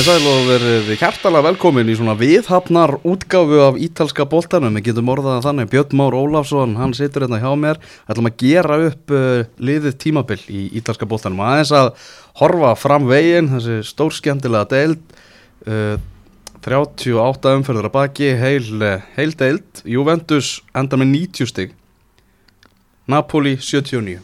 [0.00, 5.10] komið sæl og verið hærtalega velkomin í svona viðhafnar útgáfu af ítalska boltanum, við getum
[5.12, 7.76] orðað þannig, Björn Már Ólafsson, hann situr hérna hjá mér,
[8.08, 11.90] ætlum að gera upp uh, liðið tímabill í ítalska boltanum, aðeins að
[12.40, 15.16] horfa fram veginn, þessi stórskjöndilega deild,
[15.68, 16.00] uh,
[16.64, 21.80] 38 umferður að baki, heil, heil deild, Juventus enda með 90 stig,
[23.04, 24.22] Napoli 79,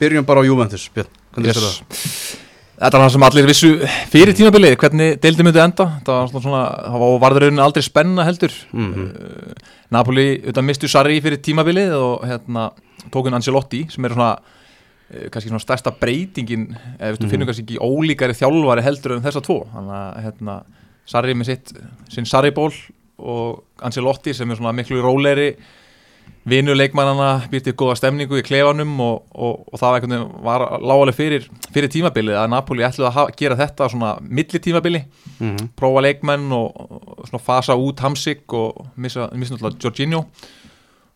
[0.00, 1.60] byrjum bara á Juventus, Björn, hvernig yes.
[1.60, 2.48] er það?
[2.80, 3.70] Þetta var það sem allir vissu
[4.08, 8.54] fyrir tímabilið, hvernig deildi myndi enda, það var svona, það var varðurinn aldrei spenna heldur.
[8.72, 9.66] Mm -hmm.
[9.92, 12.70] Napoli, auðvitað mistu Sarri fyrir tímabilið og hérna
[13.12, 14.38] tókun Ancelotti sem er svona,
[15.12, 17.30] uh, kannski svona stærsta breytingin, eða við mm -hmm.
[17.30, 19.66] finnum kannski ekki ólíkari þjálfari heldur en þessa tvo.
[19.74, 20.62] Þannig að hérna
[21.06, 21.72] Sarri með sitt,
[22.08, 22.72] sinn Sarri-ból
[23.18, 25.56] og Ancelotti sem er svona miklu róleri
[26.50, 30.06] vinuleikmannana býrtið góða stemningu í klefanum og, og, og það
[30.44, 35.02] var lágaleg fyrir, fyrir tímabilið að Napoli ætlaði að hafa, gera þetta svona milli tímabili,
[35.38, 35.68] mm -hmm.
[35.76, 36.80] prófa leikmenn og,
[37.20, 40.24] og svona fasa út Hamsik og missa náttúrulega Jorginho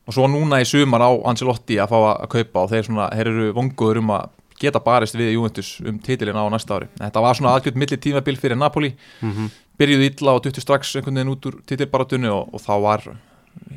[0.07, 3.29] og svo núna í sumar á Ancelotti að fá að kaupa og þeir, svona, þeir
[3.29, 4.29] eru vonguður um að
[4.61, 6.89] geta barist við Juventus um titilin á næsta ári.
[7.01, 9.51] Þetta var svona aðgjörð milli tímabil fyrir Napoli, mm -hmm.
[9.79, 13.01] byrjuði illa og duttu strax einhvern veginn út úr titilbaratunni og þá var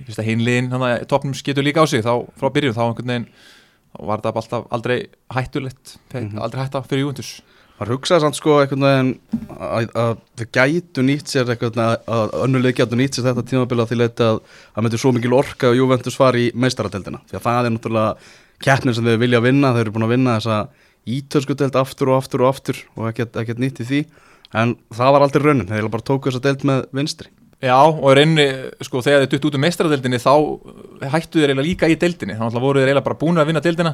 [0.07, 0.71] fyrst að hinliðin
[1.11, 3.29] topnum skitur líka á sig þá frá byrjun þá einhvern veginn
[3.97, 4.97] var þetta alltaf aldrei
[5.33, 5.97] hættulegt.
[6.11, 6.41] -hmm.
[6.41, 7.41] aldrei hætta fyrir Júventus.
[7.77, 9.11] Það hugsaði samt sko einhvern veginn
[9.59, 13.85] að, að þau gætu nýtt sér einhvern veginn að önnuleg gætu nýtt sér þetta tímabila
[13.85, 14.41] því leiti að
[14.73, 18.15] það myndir svo mikil orka að Júventus fari í meistarateldina því að það er náttúrulega
[18.65, 20.59] keppnir sem þau vilja vinna þau eru búin að vinna þessa
[21.07, 24.05] ítöskuteld aftur og aftur og aftur og ekkert nýtt í því.
[24.57, 28.45] En það var aldrei raunin, þeir bara tóku þessa deld með vinstri Já, og reyni,
[28.85, 30.33] sko, þegar þið dutt út um mestradeldinni þá
[31.09, 33.63] hættu þið eiginlega líka í deldinni, þannig að voru þið eiginlega bara búin að vinna
[33.65, 33.93] deldina,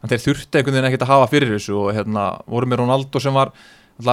[0.00, 2.80] þannig að þeir þurfti einhvern veginn ekkert að hafa fyrir þessu og hérna voru með
[2.80, 3.52] Ronaldo sem var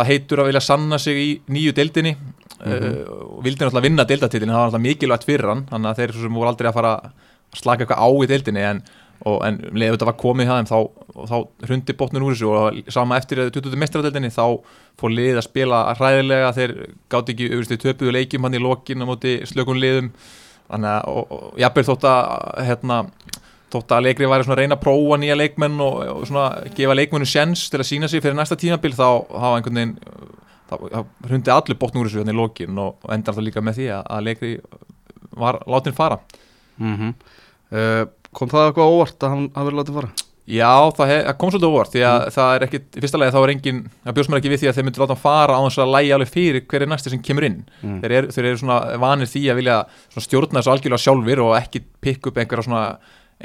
[0.09, 2.27] heitur að vilja sanna sig í nýju deldinni mm
[2.67, 2.89] -hmm.
[2.91, 6.27] uh, og vildi náttúrulega vinna deldatillin, það var náttúrulega mikilvægt fyrir hann, þannig að þeir
[6.27, 8.83] voru aldrei að fara að slaka eitthvað á í deldinni en
[9.25, 10.77] og, en leðið þetta var komið hjá þeim þá,
[11.31, 13.77] þá hrundi botnun úr þessu og sama eftir að 20.
[13.83, 14.45] mestradeldinni þá
[14.99, 16.73] fór liðið að spila ræðilega þeir
[17.11, 20.11] gátt ekki auðvitað töpuðu leikjum hann í lokin á móti slökun liðum
[20.71, 22.99] þannig að, og, og jafnveg þótt að hérna,
[23.71, 26.45] þótt að leikri væri svona að reyna að prófa nýja leikmenn og, og svona
[26.77, 29.97] gefa leikmennu sjens til að sína sig fyrir næsta tímabil þá hafa einhvern veginn
[30.71, 33.87] þá hrundi allir botnun úr þessu hann í lokin og endar það líka með því
[33.97, 34.51] að, að leikri
[35.41, 36.19] var látin fara
[36.79, 37.13] mm -hmm.
[37.75, 38.03] uh,
[38.35, 40.11] kom það eitthvað óvart að hann verið látið fara?
[40.51, 42.33] Já, það hef, kom svolítið óvart því að mm.
[42.35, 44.69] það er ekkit, í fyrsta lagi þá er engin það bjóðs mér ekki við því
[44.71, 47.13] að þeir myndi láta hann fara á þess að lægi alveg fyrir hver er næsti
[47.13, 47.99] sem kemur inn mm.
[48.01, 49.77] þeir, eru, þeir eru svona vanir því að vilja
[50.17, 52.83] stjórna þessu algjörlega sjálfur og ekki pikk upp einhverja svona,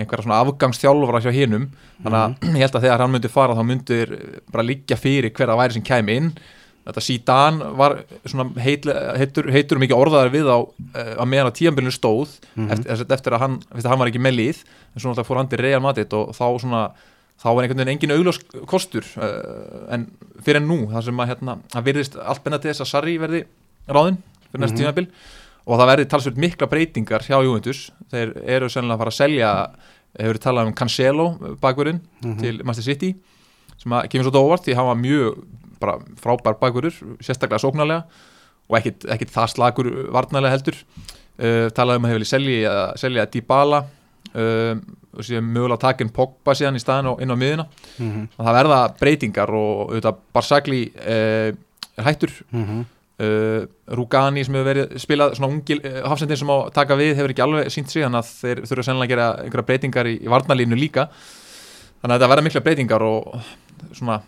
[0.09, 1.69] svona afgangsþjálfara hjá hinnum
[2.01, 2.57] þannig að mm.
[2.57, 4.15] ég held að þegar hann myndi fara þá myndir
[4.49, 6.33] bara liggja fyrir hver að væri sem kemi inn
[6.87, 7.97] þetta síðan var
[8.63, 10.59] heitur, heitur mikið orðaðar við á
[10.95, 12.87] að meðan að tíanbyrjunu stóð mm -hmm.
[12.87, 14.63] eftir, eftir að hann, hann var ekki með lið
[14.95, 16.83] en svo náttúrulega fór hann til Real Madrid og þá svona,
[17.43, 20.07] þá var einhvern veginn engin auglós kostur uh, en
[20.39, 23.19] fyrir en nú það sem að hérna, það virðist allt benna til þess að Sarri
[23.19, 23.45] verði
[23.89, 24.83] ráðinn fyrir næst mm -hmm.
[24.87, 25.09] tímanbyrj
[25.67, 29.51] og það verði talsveit mikla breytingar hjá Juventus þeir eru sennilega að fara að selja
[30.17, 32.41] hefur talað um Cancelo bakverðin mm -hmm.
[32.41, 33.17] til Master City
[33.87, 35.37] sem að kemur svo dóvart því hann var mjög
[36.23, 38.07] frábær bakverður, sérstaklega sóknarlega
[38.67, 43.85] og ekkit, ekkit það slagur varnarlega heldur uh, talaðum að hefur vilja selja, selja Dybala
[43.85, 44.75] uh,
[45.17, 48.27] og síðan mögulega takin Pogba síðan í staðin og inn á miðuna mm -hmm.
[48.35, 51.49] og það verða breytingar og auðvitað Barsagli uh,
[51.97, 52.85] er hættur mm -hmm.
[53.89, 57.43] Rugani sem hefur verið spilað svona ungil, uh, hafsendin sem á taka við hefur ekki
[57.43, 60.77] alveg sínt sig þannig að þeir þurfa sennilega að gera einhverja breytingar í, í varnarlínu
[60.77, 61.09] líka
[62.03, 63.41] þannig að þetta verða mikla breytingar og
[63.97, 64.21] svona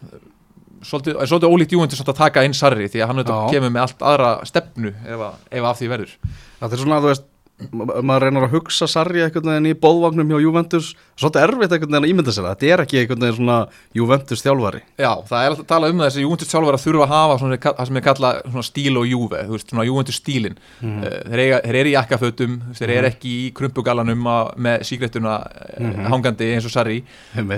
[0.82, 4.30] svolítið, svolítið ólíkt Júventus að taka inn Sarri því að hann kemur með allt aðra
[4.48, 6.14] stefnu ef, ef af því verður.
[6.60, 7.26] Það er svona að þú veist
[7.58, 10.92] maður reynar að hugsa Sarri einhvern veginn í bóðvagnum hjá Juventus.
[11.18, 12.52] Svolítið erfitt einhvern veginn að ímynda sér það.
[12.54, 13.56] Þetta er ekki einhvern veginn svona
[13.98, 14.82] Juventus þjálfari.
[14.94, 17.58] Já, það er alltaf að tala um þessi Juventus þjálfari að þurfa að hafa svona,
[17.64, 21.16] það sem er kallað stíl og Juve, þú veist, svona Juventus stílin mm -hmm.
[21.32, 23.10] þeir, eiga, þeir eru í jakkafötum þeir eru mhm.
[23.12, 25.34] ekki í krumpugalanum með síkrettuna
[25.78, 27.02] mm hangandi eins og Sarri.
[27.36, 27.54] Uh,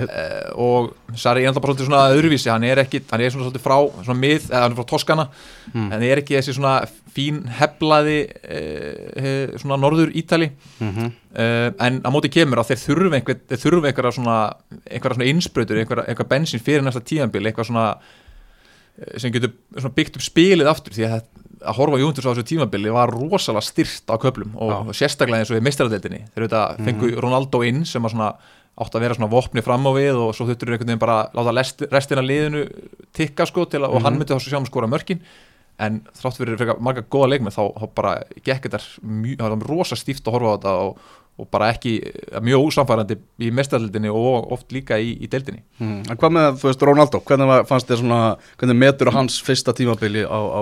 [0.55, 2.49] og Sarri er alltaf bara svolítið svona öðruvísi.
[2.49, 4.49] Hann er ekki, hann er svona svolítið frá svona mið,
[7.11, 11.11] hann fín heflaði eh, svona norður Ítali mm -hmm.
[11.35, 14.53] eh, en á móti kemur að þeir þurfu einhver, þeir þurfu einhverja svona,
[14.89, 17.97] einhverja svona inspröytur, einhverja, einhverja bensin fyrir næsta tíanbíl, eitthvað svona
[18.97, 21.21] eh, sem getur svona byggt upp spilið aftur því að
[21.61, 24.93] að horfa Júndur á þessu tímabili var rosalega styrt á köplum og Já.
[24.93, 26.85] sérstaklega eins og í meistaradeildinni þeir auðvitað mm -hmm.
[26.85, 28.33] fengu Ronaldo inn sem að svona
[28.81, 31.87] átt að vera svona vopni fram á við og svo þurftur einhvern veginn bara láta
[31.91, 32.65] restina liðinu
[33.13, 33.95] tikka sko til að, mm -hmm.
[33.95, 34.19] og hann mhm.
[34.19, 35.19] myndi þá sjá um skora mörkin
[35.81, 38.13] en þrátt fyrir marga góða leikmenn þá, þá bara
[38.45, 38.81] gekk þetta
[39.67, 41.01] rosa stíft að horfa á þetta og,
[41.41, 41.93] og bara ekki
[42.43, 45.63] mjög ósamfærandi í mestaraldinni og oft líka í, í deildinni.
[45.79, 46.01] Mm.
[46.11, 48.19] En hvað með, þú veist, Ronaldo, hvernig var, fannst þér svona,
[48.61, 50.59] hvernig metur hans fyrsta tímabili á, á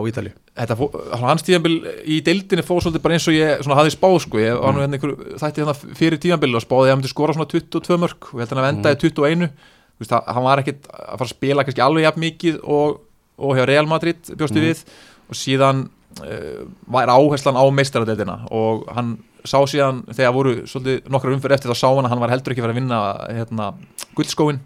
[0.80, 0.86] fó,
[1.26, 1.74] hans tíðanbíl
[2.06, 4.86] í deildinni fóð svolítið bara eins og ég svona hafði spáð sko, ég var nú
[4.86, 8.30] hérna einhver þætti hérna fyrir tíðanbíl og spáði að hann myndi skora svona 22 mörg
[8.32, 9.52] og ég held að hann vendaði 21
[10.00, 13.00] Þú veist, það- hann var ekkit að fara að spila kannski alveg jafn mikið og,
[13.40, 14.84] og hjá Real Madrid bjóstu við.
[15.30, 15.88] Og síðan
[16.24, 18.42] uh, var áherslan á meistaradeildina.
[18.56, 22.24] Og hann sá síðan þegar voru svolítið nokkra umfyrir eftir þá sá hann að hann
[22.24, 23.02] var heldur ekki verið að vinna
[23.38, 23.72] hérna,
[24.18, 24.62] guldskóin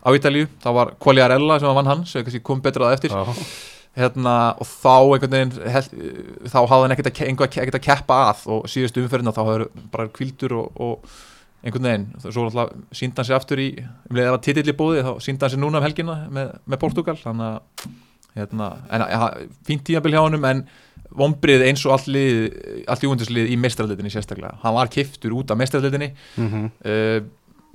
[0.00, 3.14] á Ítalíu, það var Quagliarella sem vann hann, sem kom betra að eftir.
[3.14, 3.44] Já.
[3.98, 5.96] hérna, og þá einhvern veginn held,
[6.46, 8.44] þá hafði hann ekkert að, keppa að.
[8.54, 11.10] Og síðustu umferðina þá hafði bara kvildur og, og
[11.64, 12.06] einhvern veginn.
[12.22, 15.10] Svo alltaf síndi hann sér aftur í um leiðið að var titill í bóði þá
[15.24, 17.98] síndi hann sér núna um helgina með, með Portugal þannig að
[18.36, 19.04] hérna, en,
[19.66, 20.62] fínt tímabil hjá honum en
[21.10, 22.52] vombrið eins og allt, lið,
[22.90, 24.60] allt júundislið í mestrarleitinni sérstaklega.
[24.62, 27.20] Hann var kiftur út af mestrarleitinni Mm uh,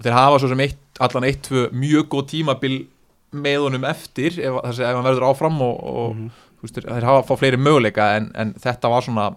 [0.03, 2.73] þeir hafa svo sem eitt, allan eitt, tvö mjög góð tímabil
[3.35, 7.21] með honum eftir ef, þessi, ef hann verður áfram og, og þú veist, þeir, hafa
[7.21, 9.29] að fá fleiri möguleika en, en þetta var svona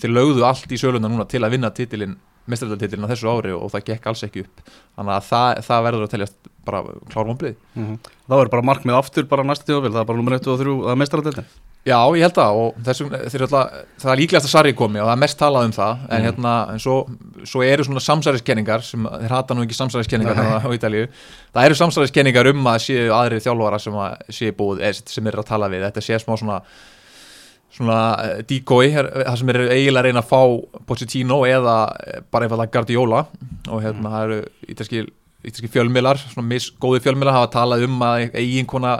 [0.00, 2.16] þeir lögðu allt í söluna núna til að vinna titilin
[2.50, 4.62] mestrarleititilin á þessu ári og, það gekk alls ekki upp.
[4.96, 9.26] Þannig að það, það verður að teljast bara klár vonbrið Það verður bara markmið aftur
[9.30, 11.50] bara næsta tímabil, það er bara nummer 1 og 3 að meistaradeildin.
[11.88, 15.14] Já, ég held það og þessum, alltaf, það er líklegast að Sarri komi og það
[15.14, 16.96] er mest talað um það en, hérna, en svo,
[17.48, 21.06] svo eru svona samsæriskenningar sem þeir hata nú ekki samsæriskenningar hérna á Ítalíu,
[21.56, 25.40] það eru samsæriskenningar um að séu aðri þjálfara sem að séu búið eða sem eru
[25.40, 26.60] að tala við, þetta sé smá svona
[27.76, 31.76] svona eh, decoy her- það sem eru eiginlega að reyna að fá Pochettino eða
[32.06, 33.24] eh, bara einfallega Guardiola.
[33.70, 34.38] Og hérna það eru
[34.74, 35.02] ítalski,
[35.72, 38.98] fjölmiðlar, svona misgóði fjölmiðlar hafa talað um að eiginkona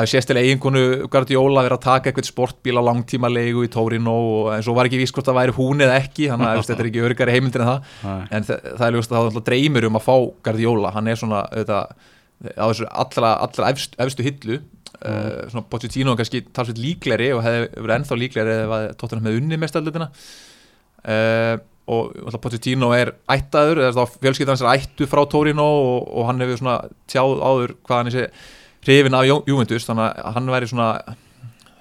[0.00, 4.14] það er sérstilega eiginkonu Guardiola verið að taka eitthvað sportbíl á langtíma leigu í Torino
[4.30, 6.82] og en svo var ekki víst hvort það væri hún eða ekki, þannig að þetta
[6.84, 7.90] er ekki örgari heimildir en það.
[8.30, 10.14] En þa það er ljóst að það dreymir um að fá
[10.46, 11.92] Guardiola, hann er svona auðvitað,
[12.56, 14.60] á þessu allra, allra efst, efstu hillu
[15.06, 19.58] uh, svona Pochettino kannski talsveit líkleri og hefði verið ennþá líkleri eða tóttunum með unni
[19.60, 21.56] með stællutina uh,
[21.90, 26.42] og alltaf Pochettino er ættaður, eða fjölskyldan hans er ættu frá Torino og, og hann
[26.44, 26.76] hefur svona
[27.10, 28.28] tjáð áður hvað hann er
[28.86, 30.90] hrifin af Ju- Juventus, þannig að hann væri svona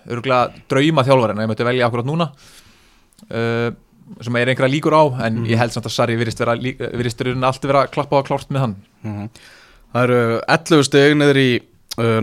[0.10, 2.30] örgulega drauma þjálfarinn ef ég mötti velja akkurat núna.
[3.30, 3.70] Uh,
[4.26, 7.84] sem er einhverja líkur á en ég held samt að Sarri virðist vera alltaf vera
[7.94, 8.76] klappað og klárt með hann.
[9.06, 9.28] Mhm.
[9.94, 10.20] Það eru
[10.56, 11.69] 11 steg neður í uh,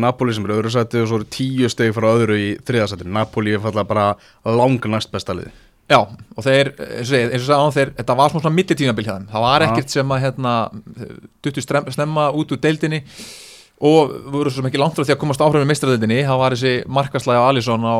[0.00, 3.08] Napoli sem eru öðru sæti og svo eru 10 steg frá öðru í þriðasæti.
[3.12, 4.11] Napoli er falla bara
[4.44, 5.52] lang næst besta liði.
[5.87, 9.12] Já, og þeir, eins og og sagði á þeir, þetta var svona svona millitímabil hjá
[9.12, 10.55] þeim, það var ekkert sem að hérna,
[11.46, 12.99] duttu snemma út úr deildinni
[13.87, 16.56] og voru svo sem ekki langt frá því að komast áhrifin með mestradeildinni, það var
[16.56, 17.96] þessi markaslæði á Alisson á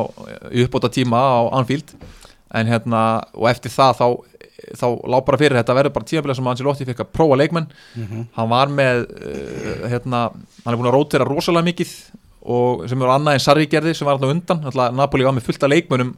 [0.65, 1.95] uppbóta tíma á Anfield
[2.59, 3.03] en hérna,
[3.35, 4.05] og eftir það þá,
[4.77, 7.69] þá lá bara fyrir þetta verður bara tímabilið sem Ancelotti fekk að prófa leikmenn.
[8.37, 10.23] Hann var með uh, hérna,
[10.63, 11.93] hann er búin að rótera rosalega mikið
[12.47, 15.49] og sem er annað en Sarri gerði sem var alltaf undan, alltaf Napoli var með
[15.49, 16.13] fullta leikmönnum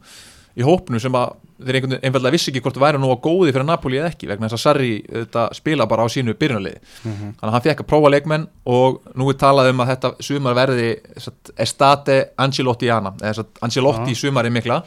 [0.58, 3.20] í hópnu sem að þeir einhvern veginn einfallega vissi ekki hvort það væri nú að
[3.22, 6.80] góði fyrir Napoli eða ekki vegna þess að Sarri þetta, spila bara á sínu byrjunarliði.
[7.04, 10.56] Þannig að hann fekk að prófa leikmenn og nú er talað um að þetta sumar
[10.58, 10.88] verði
[11.22, 14.80] satt, Estate Ancelottiana eða satt, Ancelotti sumari mikla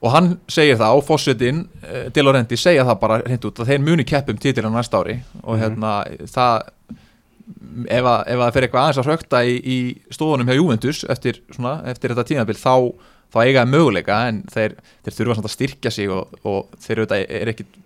[0.00, 3.72] og hann segir það á fósitinn eh, De Laurenti segja það bara hreint út að
[3.72, 5.18] þeir muni keppum titilina næsta ári.
[5.44, 5.98] Og hérna
[6.30, 6.70] það
[7.86, 9.78] ef, að, ef að það fer eitthvað aðeins að hrökta í, í
[10.14, 12.74] stofunum hjá Juventus eftir, svona, eftir þetta tímabil þá,
[13.30, 17.02] þá eiga það möguleika en þeir, þeir þurfa samt að styrkja sig og, og þeir
[17.02, 17.78] auðvitað er ekkit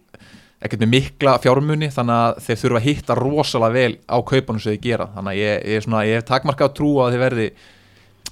[0.64, 4.72] ekkert með mikla fjármunni þannig að þeir þurfa að hitta rosalega vel á kaupunum sem
[4.72, 5.06] þeir gera.
[5.12, 7.48] Þannig að ég, ég, er svona, ég hef takmarkað trú á að þeir verði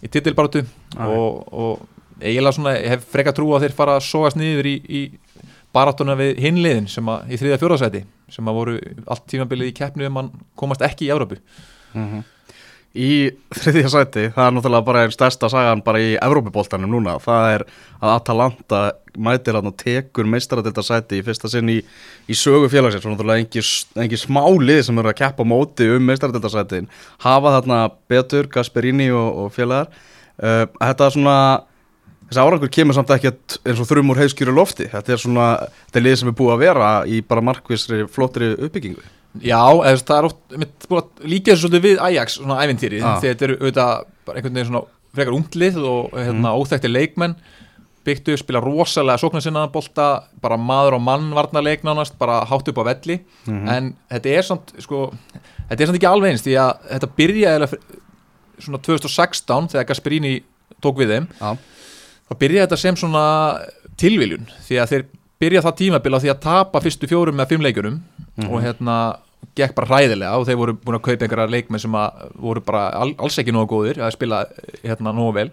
[0.03, 1.03] í titilbaratu Já.
[1.11, 1.83] og, og
[2.23, 5.03] eiginlega svona ég hef freka trú að þeir fara að sóast niður í, í
[5.73, 8.77] baratuna við hinliðin sem að í þriða fjóðarsæti sem að voru
[9.07, 11.41] allt tímabilið í keppnu um að komast ekki í Európu
[12.93, 17.47] Í þriðja sæti, það er náttúrulega bara einn stærsta sagan bara í Evrópuboltanum núna, það
[17.55, 17.63] er
[18.03, 18.81] að Atalanta
[19.17, 21.79] mætir hann og tekur meistaradilda sæti í fyrsta sinn í,
[22.29, 23.65] í sögu félagsins, svo náttúrulega engi,
[24.05, 26.91] engi smálið sem eru að keppa móti um meistaradilda sætin,
[27.25, 27.81] hafa þarna
[28.13, 29.89] Betur, Gasperini og, og félagar.
[30.37, 31.37] Uh, þetta er svona
[32.33, 36.01] þessi árangur kemur samt ekkert eins og þrjum úr heiðskýru lofti, þetta er svona þetta
[36.01, 39.05] er lið sem er búið að vera í bara markvisri flottri uppbyggingu.
[39.41, 43.21] Já, eða, það er oft líka svolítið við Ajax svona ævintýri, Ah.
[43.23, 44.83] þetta eru auðvitað einhvern veginn svona
[45.15, 47.37] frekar unglið og hérna, óþekkti leikmenn.
[48.03, 50.07] Byggtu, spila rosalega sóknarsinnaðan bolta
[50.43, 53.21] bara maður og mann varna leik nánast, bara hátt upp á velli.
[53.47, 55.13] En þetta er samt sko,
[55.71, 57.69] þetta er samt ekki alveg eins því að þetta byrjaði
[58.63, 60.35] svona 2016 þegar Gasperini
[60.83, 61.29] tók við þeim.
[61.39, 61.57] Já,
[62.35, 63.25] að byrja þetta sem svona
[64.01, 65.05] tilviljun því að þeir
[65.43, 68.01] byrja það tímabil á því að tapa fyrstu fjórum með fimm leikunum
[68.49, 68.97] og hérna
[69.59, 72.85] gekk bara hræðilega og þeir voru búin að kaupa einhverja leikmenn sem að voru bara
[72.95, 74.45] al, alls ekki nógu góðir að spila
[74.85, 75.49] hérna nógu vel.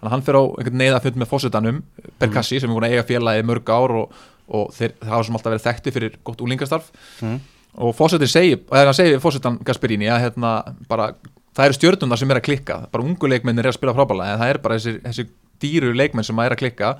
[0.00, 1.80] Þannig að hann fyrir á einhvern neyðafund með fósitanum
[2.20, 4.14] Berkassi sem er búin að eiga félagi mörg ár og,
[4.48, 7.40] og þeir hafa sem alltaf verið þekkti fyrir gott úlingastarf Mm.
[7.80, 10.52] og fósitin segir, eða hann segir fósitan Gasperini að hérna
[10.88, 11.10] bara
[11.54, 14.40] það eru stjörnum sem er að klikka, bara ungu leikmennir er að spila frábæla en
[14.40, 15.26] það er bara þessi, þessi
[15.62, 16.94] dýru leikmenn sem er að klikka.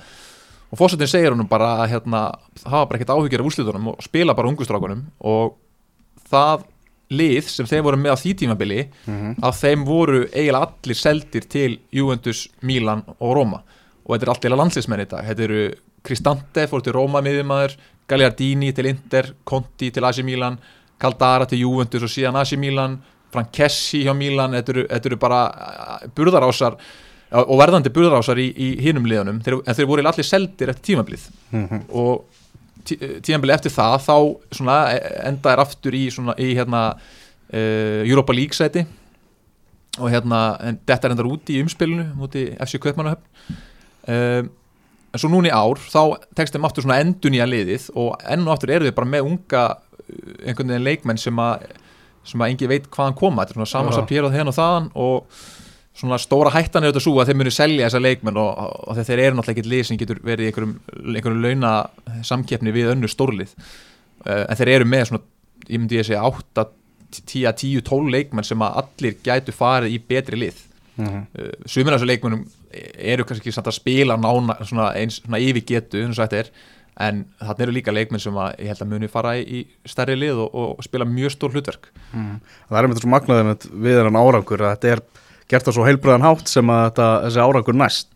[0.70, 2.20] Og fósitin segir honum bara að hérna,
[2.64, 5.56] hafa bara ekkert áhyggjur af úrslitunum og spila bara ungustrákunum og
[6.30, 6.62] það
[7.10, 9.32] lið sem þeim voru með á því tímabili Mhm.
[9.42, 13.62] að þeim voru eiginlega allir seldir til Juventus, Milan og Roma.
[14.06, 15.74] Og þetta er allt eða landsliðsmenn í dag þetta eru
[16.04, 17.74] Cristante fór til Roma miðjumæður,
[18.08, 20.56] Gagliardini til Inter Conti til AC Milan
[21.00, 23.00] Caldara til Juventus og síðan AC Milan
[23.32, 24.52] Frankessi hjá Milan.
[24.52, 26.76] Þetta eru, þetta eru bara uh, burðarásar
[27.30, 31.28] og verðandi burðarásar í, í hinum liðunum þeir, en þeir voru allir seldir eftir tímablið
[31.54, 31.82] Mhm.
[31.94, 32.24] og
[32.84, 34.16] tí, tímabilið eftir það þá
[34.56, 38.86] svona e- enda er aftur í, svona, í hérna uh, Europa League sæti
[40.00, 43.22] og hérna en þetta er endar úti í umspilinu múti FC Kaupmannahöfn
[44.08, 44.42] uh,
[45.10, 46.02] en svo núna í ár þá
[46.38, 49.10] tekst þeim aftur svona endun í að liðið og enn og aftur eru þið bara
[49.10, 49.64] með unga
[50.46, 51.66] einhvern veginn leikmenn sem að
[52.30, 53.74] sem að engi veit hvaðan koma þetta er svona Já.
[53.74, 55.42] samansapérað hérna og þaðan og
[55.96, 59.18] svona stóra hættan er þetta svo að þeir munu selja þessa leikmenn og, og þeir
[59.24, 60.74] eru náttúrulega ekkert lið sem getur verið í einhverjum,
[61.16, 61.72] einhverjum launa
[62.24, 65.22] samkeppni við önnu stórlið uh, en þeir eru með svona,
[65.68, 66.66] ég myndi ég segja 8,
[67.26, 70.66] 10, 10, 12 leikmenn sem að allir gætu farið í betri lið
[71.00, 71.20] Mhm.
[71.38, 72.40] uh, sumir af þessu leikmennum
[72.98, 76.50] eru kannski samt að spila nána svona eins svona yfir getu er
[77.00, 80.42] en þarna eru líka leikmenn sem að ég held að muni fara í, stærri lið
[80.44, 82.40] og, og spila mjög stór hlutverk Mhm.
[82.68, 85.02] Það er með þessu magnaðið með við eran árangur að þetta er
[85.50, 88.08] gert á svo heilbröðan hátt sem að þetta, þessi árangur næst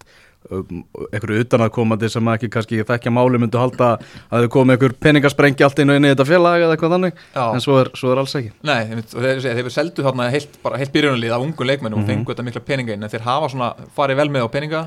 [0.52, 3.88] um, einhverju utanaðkomandi sem ekki kannski þekkja máli myndu halda
[4.30, 7.14] að þau komið einhver peningasprengja allt inn og inn í þetta félag eða eitthvað þannig
[7.34, 7.44] Já.
[7.56, 10.78] en svo er, svo er alls ekki Nei, og þeir, þeir, seldu þarna heilt, bara
[10.82, 12.04] heilt byrjunarlið af ungu leikmennum Mhm.
[12.04, 14.82] og fengu þetta mikla peninga inn en þeir hafa svona farið vel með á peninga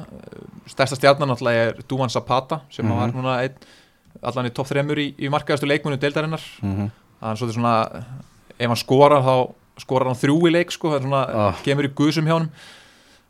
[0.69, 2.97] stærsta stjarnan náttúrulega er Duan Zapata sem Mhm.
[2.99, 3.55] var núna einn,
[4.23, 6.91] allan í topp þremur í, í markaðastu leikmennu deildarinnar mm -hmm.
[7.21, 8.03] þannig svo þetta svona
[8.59, 11.55] ef hann skorar þá skorar hann þrjú í leik sko, það er svona, Ah.
[11.63, 12.49] kemur í guðsum hjá hann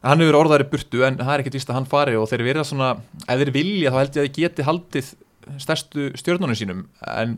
[0.03, 2.43] hann hefur orðaðir í burtu en það er ekkert víst að hann fari og þeir
[2.45, 2.91] verða svona
[3.27, 5.13] ef þeir vilja þá held ég að þeir geti haldið
[5.57, 7.37] stærstu stjörnunum sínum en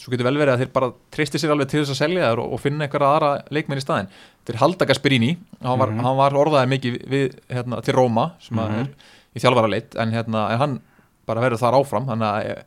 [0.00, 2.40] svo getur vel verið að þeir bara treysti sér alveg til þess að selja þær
[2.44, 4.08] og, og finna einhverja aðra leikmenn í staðin
[4.48, 6.04] þeir halda Gasperini hann var, Mhm.
[6.06, 8.80] hann var orðaðir mikið við, hérna, til Róma sem mm Mhm.
[8.80, 8.88] er
[9.36, 10.80] í þjálfara leitt en, hérna, en hann
[11.26, 12.62] bara verður þar áfram þannig að eh,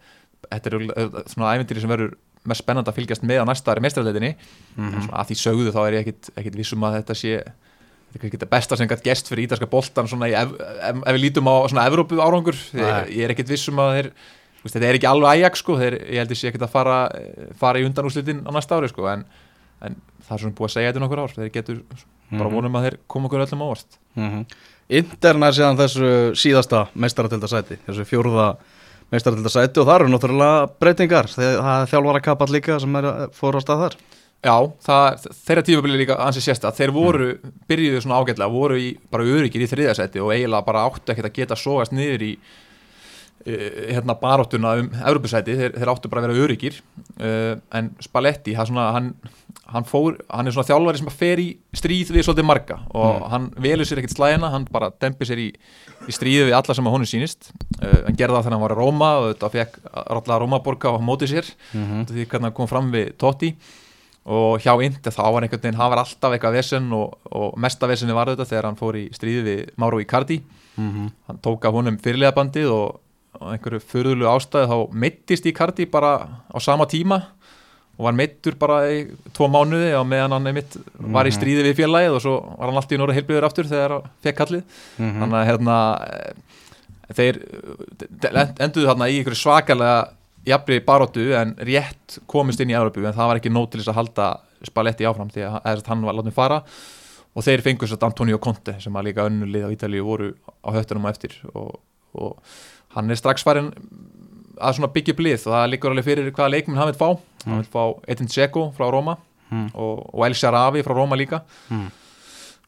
[0.51, 2.13] þetta er eh, svona ævintýri sem verður
[2.45, 4.35] mest spennandi að fylgjast með á næsta ári mestrarleitinni
[4.77, 4.93] Mhm.
[4.93, 8.15] en svona að því sögðu þá er ég ekkit, ekkit vissum að þetta sé þetta
[8.15, 11.21] er kannski þetta besta sem gætt gest fyrir ítalska boltan svona ef, ef, ef við
[11.23, 14.09] lítum á svona Evrópu árangur, ég, ég er ekkit vissum að þeir
[14.63, 16.97] veist, þetta er ekki alveg Ajax sko, þeir, ég held sé ekkit að fara,
[17.59, 19.25] fara í undanúslitin á næsta ári sko, en,
[19.81, 19.95] en
[20.27, 21.81] það er svona búið að segja þetta nokkur ár, þeir getur
[22.31, 22.53] bara Mhm.
[22.55, 24.45] vonum að þeir koma okkur öllum ávart Mhm.
[24.89, 26.07] Intern er síðan þessu
[26.37, 28.57] síðasta meistaratildarsæti, þessu fjórða
[29.11, 33.57] meistaratildarsæti og það eru náttúrulega breytingar, þegar það er þjálfara kapall líka sem er fór
[33.57, 33.97] á stað þar.
[34.43, 37.27] Já, það, þeirra tímabili líka ansið sérsta, þeir voru,
[37.71, 41.37] byrjuðu svona ágætlega, voru í, bara öryggir í þriðasæti og eiginlega bara áttu ekkert að
[41.37, 42.31] geta sogast niður í
[43.45, 46.77] hérna baróttuna um Evropasæti, þeir, þeir áttu bara að vera öryggir
[47.19, 49.09] uh, en Spalletti, hann, svona, hann,
[49.73, 53.49] hann, fór, hann er svona þjálfari sem fer í stríð við svolítið marga og hann
[53.59, 55.49] velur sér ekkert slæðina, hann bara dempir sér í,
[56.07, 57.51] í stríði við alla sem að honum sýnist.
[57.81, 60.97] Uh, hann gerði það þegar hann var í Róma og þetta fekk allar Rómaborga á
[61.03, 61.53] móti sér.
[61.73, 62.09] Mhm.
[62.11, 63.53] því hvernig hann kom fram við Totti.
[64.23, 67.89] Og hjá Indi þá var einhvern veginn hann var alltaf eitthvað vesen og, og mesta
[67.91, 70.39] vesenni var þetta þegar hann fór í stríði við Mauro Icardi.
[70.73, 71.09] Mhm.
[71.27, 73.02] hann tók af honum fyrirlega bandið og,
[73.39, 76.13] og einhverju fyrðulu ástæði þá meittist Icardi bara
[76.49, 77.21] á sama tíma
[77.93, 79.03] og var meittur bara í
[79.35, 80.77] tvo mánuði og meðan hann einmitt
[81.13, 83.95] var í stríði við félagið og svo var hann alltaf í norða heilbriður aftur þegar
[83.97, 84.63] hann fekk kallið.
[84.97, 85.19] Mhm.
[85.21, 86.33] þannig að hérna eh,
[87.19, 89.99] þeir eh, enduðu þarna í einhverju svakalega
[90.47, 93.93] jafnri baróttu en rétt komist inn í Európu en það var ekki nóg til þess
[93.93, 96.61] að halda Spalletti áfram því að, hann var látið fara.
[97.33, 100.29] Og þeir fengur svo Antonio Conte sem að líka önnu lið á Ítalíu voru
[100.63, 101.81] á höttunum á eftir og,
[102.15, 102.37] og
[102.95, 103.71] hann er strax farin
[104.63, 105.37] að svona byggja upp lið.
[105.47, 107.09] Og það líkur alveg fyrir hvaða leikminn hann vil fá.
[107.45, 109.17] Hann vil fá Edin Dzeko frá Róma
[109.53, 109.67] Mm.
[109.77, 111.43] og, og El Sharavi frá Róma líka.
[111.69, 111.91] Mm.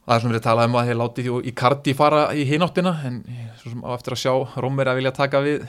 [0.05, 2.43] það er svona verið að tala um að þeir láti því í kardi fara í
[2.45, 3.15] hináttina en
[3.81, 5.63] á eftir að sjá Rómur að vilja taka við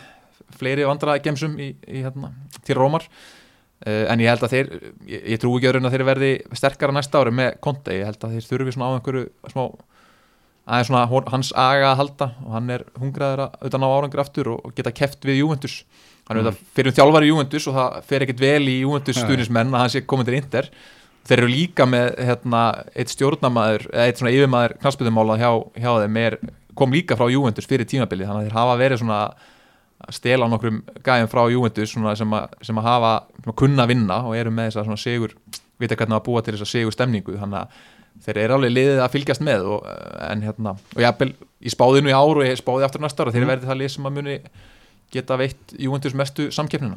[0.59, 2.35] fleiri vandra gemsum í, í, hérna,
[2.69, 3.07] til Rómar.
[3.87, 4.69] Uh, en ég held að þeir
[5.09, 8.23] ég, ég trú ekki öðrun að þeir verði sterkara næsta ári með konti, ég held
[8.25, 9.65] að þeir þurfi svona á einhverju smá
[10.67, 14.53] aðeins svona hans aga að halda og hann er hungraður að auðvitað ná árangur aftur
[14.57, 15.79] og, geta keft við Juventus.
[16.27, 19.25] Hann er auðvitað fyrir um þjálfari Juventus og það fer ekkert vel í Juventus Nei.
[19.25, 20.71] stuðnismenn að hann sé komin til Inter.
[21.27, 22.63] Þeir eru líka með hérna,
[22.95, 26.39] eitt stjórnamaður, eða eitt svona yfirmaður knastbyrðumála hjá, hjá þeim er,
[26.79, 30.83] kom líka frá Juventus fyrir tímabilið þannig að þeir hafa verið svona að stela nokkrum
[31.07, 31.43] gæðum frá
[31.89, 33.13] svona sem, sem að hafa
[33.47, 35.37] að kunna vinna og eru með þess að svona sigur
[35.81, 37.85] vita hvernig að búa til þess að sigur stemningu þannig að
[38.25, 39.91] þeir eru alveg liðið að fylgjast með og,
[40.31, 41.35] en hérna, og ég,
[41.67, 43.53] ég spáði nú í ár og ég spáði aftur næsta ára þeir Mm.
[43.53, 44.39] verði það lið sem að muni
[45.15, 46.97] geta veitt Juventus mestu samkeppnina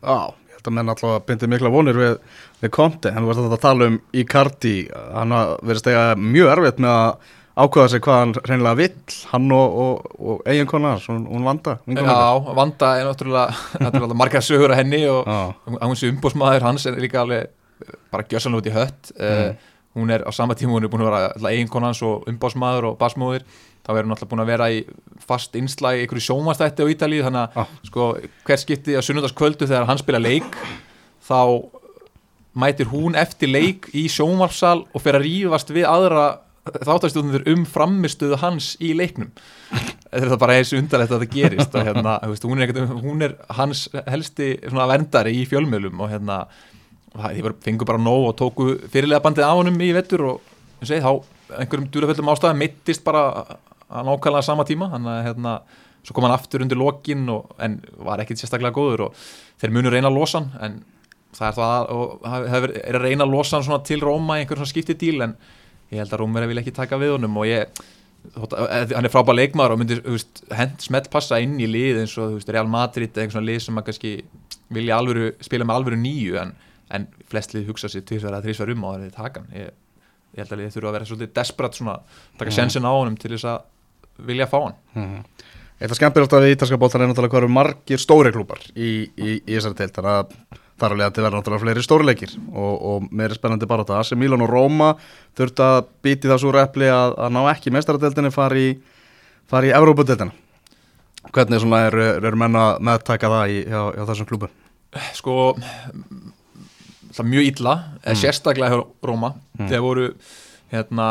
[0.00, 2.14] Já, ég held að menn alltaf að bindi mikla vonir við,
[2.62, 4.76] við Conte, hann var þetta að tala um Icardi,
[5.16, 9.78] hann verið stega mjög erfitt með að ákvæða sig hvað hann reynilega vill, hann og,
[9.82, 11.74] og, og eiginkona, hún, vanda.
[11.84, 15.28] Já, Vanda er náttúrulega, margar sögur að henni og
[15.82, 17.50] hún sé umbósmaður hans er líka alveg
[18.12, 19.68] bara gjössanlega út í hött mm.
[19.96, 22.98] Hún er á sama tíma, hún er búin að vera eiginkona hans og umbósmaður og
[23.00, 23.42] basmóðir
[23.86, 24.84] þá er hún alltaf búin að vera í
[25.26, 27.66] fast innslag í einhverju sjómanstætti á Ítalíu þannig að Ah.
[27.88, 28.06] sko,
[28.46, 30.46] hver skipti á sunnudagskvöldu þegar hann spila leik
[31.26, 31.40] þá
[32.54, 36.24] mætir hún eftir leik í sjónvarpsal og fer að rífast við aðra
[36.70, 39.30] þáttastjóðnir um framistuðu hans í leiknum
[40.10, 43.36] þetta er bara eins undarlegt að það gerist og hérna, hún, er ekkert, hún er
[43.56, 46.40] hans helsti svona verndari í fjölmjölum og hérna
[47.14, 50.40] og það- ég fengur bara nóg og tóku fyrirlega bandið á honum í vettur og
[50.82, 51.22] segi þá
[51.58, 53.24] einhverjum dúraföllum ástæðum mittist bara
[53.90, 54.90] að nákvæmlega sama tíma.
[54.92, 55.60] Þannig að hérna,
[56.04, 59.14] svo kom hann aftur undir lokin og, en var ekkit sérstaklega góður og
[59.60, 60.84] þeir munu reyna að losa hann en
[61.34, 64.72] það er það hefur- er að reyna að losa hann til Róma í einhverjum svona
[64.74, 65.34] skiptidíl en
[65.92, 67.66] ég held að Rómverja vil ekki taka við honum og ég
[68.36, 72.00] að- hann er frábær leikmaður og myndi þú veist, hend smelt passa inn í lið
[72.02, 74.22] eins og Real Madrid eða eitthvað svona lið sem að kannski
[74.70, 76.52] vilja alvöru, spila með alvöru nýju en,
[76.90, 79.50] en flest lið hugsa sér tvisvar eða þrísvar um á þegar þið taka hann.
[79.54, 79.70] Ég,
[80.34, 81.98] ég held að lið þurfa að vera svolítið desperat svona
[82.38, 82.56] taka Mhm.
[82.60, 83.60] sensin á honum til þess að
[84.30, 84.74] vilja fá hann.
[84.94, 85.24] Mhm.
[85.80, 89.40] Eitt af skemmtilegt af ítalska bóttan er náttúrulega hvað eru margir stóri klúpar í, í,
[89.40, 90.34] í þessari teilt þannig að
[90.80, 94.12] þar alveg að þetta verða náttúrulega fleiri stórileikir og, og meiri spennandi bara þetta AC
[94.16, 94.90] Milan og Róma
[95.36, 98.76] þurft að býti það svo repli að, að ná ekki mestaradeildinni fari í,
[99.48, 100.32] fari í Evrópadeildina
[101.32, 101.96] hvernig er,
[102.28, 104.52] er menna að meðtaka það í, hjá, hjá þessum klúbum
[105.16, 105.36] sko
[107.16, 108.20] það mjög illa, eða Mm.
[108.22, 109.68] sérstaklega hjá Róma, Mm.
[109.68, 110.14] þegar voru
[110.72, 111.06] hérna,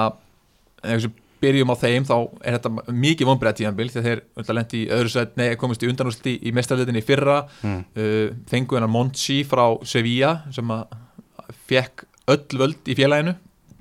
[0.83, 4.89] ef við byrjum á þeim þá er þetta mikið vonbreið tíðanbíl þegar þeir lendi í
[4.91, 7.85] öðru sætt nei, komist í undanúsli í mestarleitinni fyrra mm.
[7.95, 10.85] uh, fengu hennar Monchi frá Sevilla sem að
[11.69, 13.35] fekk öll völd í félaginu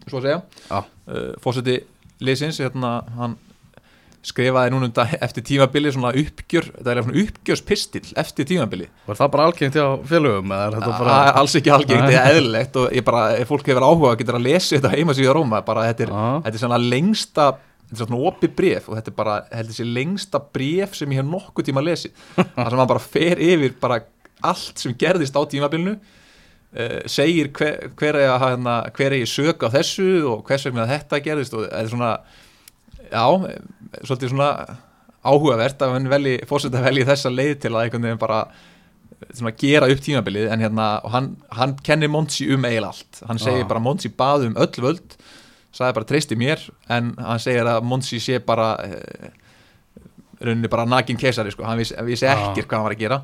[0.09, 0.79] svo að segja Já.
[1.09, 1.81] uh, fórseti
[2.23, 3.37] liðsins hérna, hann
[4.27, 9.31] skrifaði núna um eftir tímabili svona uppgjör, þetta er svona uppgjörspistill eftir tímabili Var það
[9.35, 13.23] bara algengt hjá félögum þetta bara alls ekki algengt, það er eðlilegt og ég bara,
[13.49, 16.13] fólk hefur áhuga getur að lesa þetta heima sig í Róma, bara þetta er,
[16.45, 17.49] þetta er svona lengsta
[17.89, 21.23] þetta er svona opið bref og þetta er bara heldur þessi lengsta bref sem ég
[21.23, 22.13] hef nokkuð tíma að lesi,
[22.59, 24.03] þar sem hann bara fer yfir bara
[24.51, 30.11] allt sem gerðist á tímabilinu uh, segir hver, hver er að ég sök á þessu
[30.27, 32.13] og hvers vegna þetta gerðist og þetta er svona
[33.13, 33.25] já,
[34.05, 34.51] svolítið svona
[35.29, 38.41] áhugavert að hann velji, fórseta að velji þessa leið til að einhvern veginn bara
[39.35, 43.65] svona, gera upp tímabilið en hérna, hann, hann kennir Monsi um eiginlega allt hann segir
[43.65, 43.69] Ah.
[43.69, 45.17] bara Monsi bað um öll völd
[45.75, 49.31] sagði bara treysti mér en hann segir að Monsi sé bara eh,
[50.41, 51.65] rauninni bara nakin kesari sko.
[51.67, 52.53] hann vissi, vissi Ah.
[52.53, 53.19] ekkert hvað hann var að gera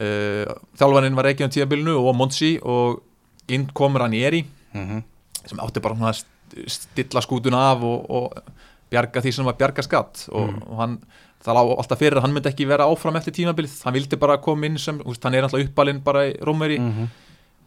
[0.00, 3.02] uh, þjálfaninn var ekki á tímabilinu og Monsi og
[3.48, 4.44] inn komur hann í eri
[4.74, 5.02] Mhm.
[5.46, 8.42] sem átti bara svona að st- stilla skútuna af og, og
[8.90, 10.62] bjarga því sem var bjarga skatt og, Mm.
[10.70, 10.98] og hann,
[11.44, 14.38] það lá alltaf fyrir að hann myndi ekki vera áfram eftir tímabilið, hann vildi bara
[14.38, 17.08] koma inn sem, hann er alltaf uppalinn bara í Rómeri Mhm.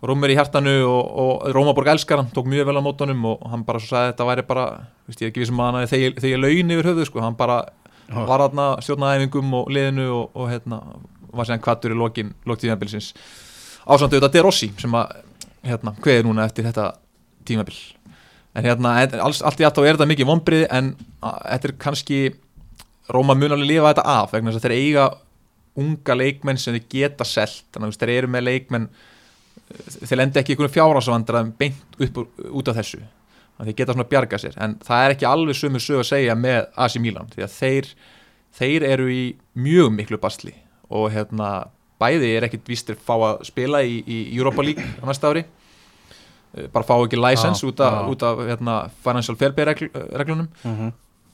[0.02, 1.12] Rómeri í hjartanu og,
[1.46, 4.14] og Rómaborg elskar hann, tók mjög vel á mótunum og hann bara svo sagði að
[4.16, 4.64] þetta væri bara,
[5.08, 7.66] veist, ég er ekki vissum að hann þegar ég laun yfir höfðu, sko, hann bara
[8.10, 8.26] Já.
[8.26, 10.82] var hann stjórnaæfingum og liðinu og, og hérna,
[11.32, 13.14] var séðan kvattur í lokin, lok tímabilsins.
[13.88, 15.22] Ásandu þetta De Rossi sem að
[15.64, 16.96] hérna, hveði núna eftir þetta
[17.46, 17.78] tímabil
[18.56, 22.22] en hérna, alls, allt í alltaf er þetta mikið vonbrið en að, þetta er kannski
[23.12, 25.06] Róma mun alveg lifa þetta af vegna þess að þeir eiga
[25.82, 27.66] unga leikmenn sem þeir geta selt.
[27.74, 28.88] Þannig að þeir eru með leikmenn
[29.72, 33.02] þeir lendi ekki einhvern fjárhásavandra beint upp út af þessu.
[33.60, 34.58] Að þeir geta svona bjarga sér.
[34.64, 37.90] En það er ekki alveg sömu sög að segja með AC Milan því að þeir,
[38.60, 39.24] þeir eru í
[39.60, 40.56] mjög miklu bastli
[40.92, 41.52] og hérna
[42.02, 45.46] bæði er ekkit vístir fá að spila í, í Europa League á næsta ári.
[45.46, 45.71] Eh,
[46.74, 50.92] bara fá ekki license út af, út af hérna, financial fair play regl, reglunum Mhm.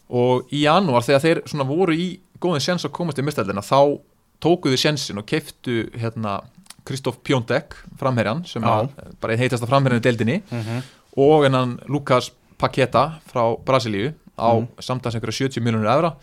[0.09, 3.99] og í janúar þegar þeir svona voru í góðin sjens að komast í mistældina þá
[4.41, 6.41] tókuðu sjensin og keftu hérna
[6.85, 8.67] Kristoff Pjóndek framherjan sem Já.
[8.85, 10.83] að, bara einn heitasta framherjan í deildinni Mhm.
[11.17, 14.67] og hennan Lukas Paqueta frá Brasilíu á Mhm.
[14.79, 16.13] samtals einhverja 70 miljonur evra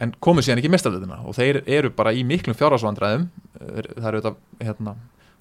[0.00, 3.28] en komið síðan ekki mestarleitina og þeir eru bara í miklum fjárhagsvandræðum
[3.60, 4.94] það eru þetta hérna,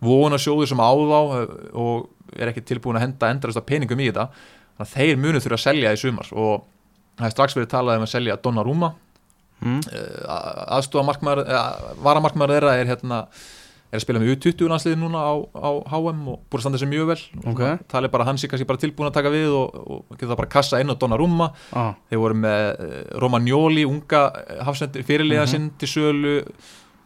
[0.03, 2.07] vonasjóður sem á þá eh, og
[2.37, 5.65] er ekki tilbúin að henda endrast peningum í þetta þannig að þeir munu þurfa að
[5.67, 6.65] selja í sumar og
[7.17, 8.91] það er strax verið talað um að selja Donnarumma
[9.63, 9.79] mm.
[10.77, 11.47] aðstofa markmaður
[12.05, 13.21] varamarkmaður þeirra er hérna
[13.87, 16.89] er að spila með U20 landsliði núna á, á HM og búið að standa sér
[16.91, 17.19] mjög vel
[17.53, 17.61] Ok.
[17.87, 20.39] talið bara að hann sé kannski bara tilbúin að taka við og, og geta það
[20.41, 21.93] bara að kassa inn á Donnarumma ah.
[22.11, 24.25] þeir voru með eh, Romagnoli unga
[24.67, 25.53] hafsendir fyrirliða Mhm.
[25.53, 26.35] sinn til sölu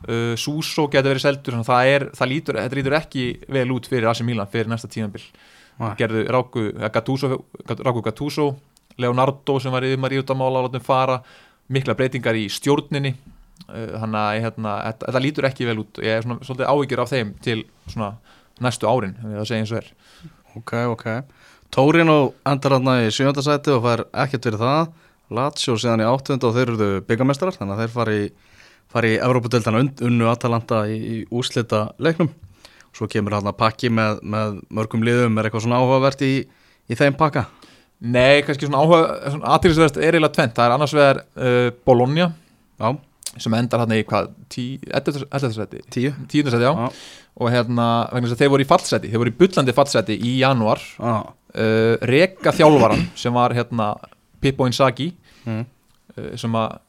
[0.08, 4.10] uh, Suso getur verið seldur það, er, það lítur, þetta lítur ekki vel út fyrir
[4.12, 5.26] AC Milan fyrir næsta tíðanbill
[5.82, 5.94] Nei.
[5.98, 8.52] gerðu Ráku Gattuso, Gattuso
[9.00, 11.20] Leonardo sem var yfir maður í utamála látum fara,
[11.72, 13.14] mikla breytingar í stjórninni.
[13.68, 16.02] Uh, þannig að hérna, þetta, lítur ekki vel út.
[16.04, 18.12] Ég er svona, svolítið áhyggjur af þeim til svona
[18.62, 19.92] næstu árin, og er.
[20.58, 21.06] Ok, ok.
[21.72, 24.92] Torino endar hann í sjöndasæti og fær ekkert fyrir það.
[25.32, 28.18] Lazio síðan í áttund og þeir eru byggamestrar þannig að þeir fari,
[28.92, 32.32] fari í Evrópadeildana und, unnu Atalanta í, í úslita leiknum.
[32.92, 35.38] Svo kemur hann að pakki með, með mörgum liðum.
[35.40, 36.34] Er eitthvað svona áhugavert í,
[36.92, 37.48] í þeim pakka
[38.02, 42.32] Nei, kannski svona áhuga, svona aðtýrlisverðast er eiginlega tvent, það er annars vegar uh, Bologna
[42.82, 42.88] Já,
[43.44, 45.52] sem endar hann í hvað, 11.
[45.54, 46.14] seti tíu.
[46.32, 46.50] 10.
[46.50, 46.88] seti, já, Já,
[47.38, 50.32] og hérna vegna þess að þeir voru í fallseti, þeir voru í bullandi fallseti í
[50.40, 51.22] januar, uh,
[52.10, 53.92] reka þjálfaran sem var hérna
[54.42, 55.12] Pippo Inzaghi
[55.46, 55.62] mm.
[56.18, 56.82] uh, sem að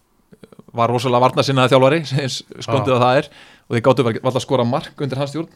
[0.72, 2.00] var rosalega varnasinnaði þjálfari
[2.66, 3.30] skondið að það er
[3.66, 5.50] og þeir gáttu alltaf að skora mark undir hans stjórn.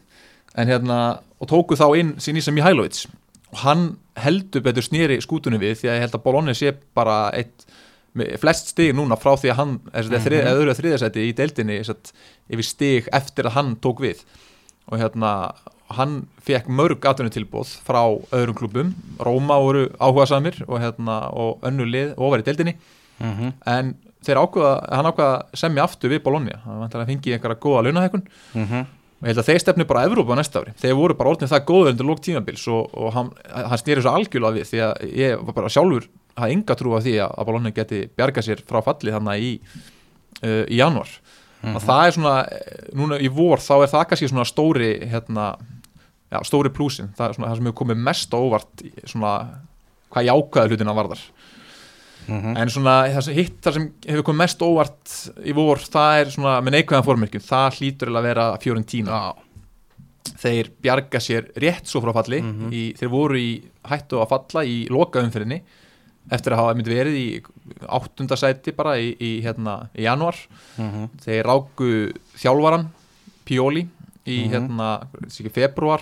[0.57, 0.99] En hérna,
[1.41, 3.05] og tóku þá inn Sinisa Mihailovic
[3.53, 3.89] og hann
[4.21, 7.67] heldur betur snýri skútunum við því að ég held að Bologna sé bara eitt
[8.41, 10.51] flest stig núna frá því að hann er mm -hmm.
[10.53, 12.13] öðru að þriðasæti í deildinni satt,
[12.49, 14.25] yfir stig eftir að hann tók við.
[14.89, 15.53] Og hérna
[15.91, 18.03] hann fekk mörg atvinnutilbóð frá
[18.33, 22.77] öðrum klubum, Róma voru áhuga samir og hérna og önnu lið ofar í deildinni.
[23.21, 23.53] Mm -hmm.
[23.67, 27.87] en þeir ákveða, hann ákveða semja aftur við Bologna, hann vantar að fengi einhverja góða
[27.87, 28.27] launahækun
[29.17, 31.49] og ég held að þeir stefni bara að Evrópa næsta ári, þeir voru bara orðin
[31.49, 35.05] það góður undir lók tímabils og, og hann, hann snýri svo algjörlega við því að
[35.17, 38.63] ég var bara sjálfur hafði enga trú að því að, að Bologna geti bjarga sér
[38.69, 39.53] frá falli þannig í,
[40.43, 41.15] uh, í januar
[41.67, 42.35] og það er svona,
[42.95, 45.47] núna í vor þá er það kannski svona stóri hérna,
[46.31, 49.33] já, stóri plúsin, það er svona það sem hefur komið mest á óvart í svona
[50.13, 51.25] hvað jákaði hlutina varðar
[52.29, 55.15] en svona það sem, hitt það sem hefur komið mest óvart
[55.47, 59.11] í vor, það er svona með neikvæðan formyrkjum, það hlýtur að vera Fiorentina.
[59.11, 59.35] Já,
[60.37, 62.71] þeir bjarga sér rétt svo frá falli Mhm.
[62.73, 65.63] í, þeir voru í hættu að falla í loka umfyrinni
[66.33, 67.43] eftir að hafa myndi verið í
[67.89, 70.35] áttundasæti bara í, í, hérna, í januar
[70.79, 72.89] mm þeir ráku þjálfaran
[73.47, 73.87] Pioli
[74.27, 74.51] í Mhm.
[74.51, 75.07] hérna,
[75.55, 76.01] februar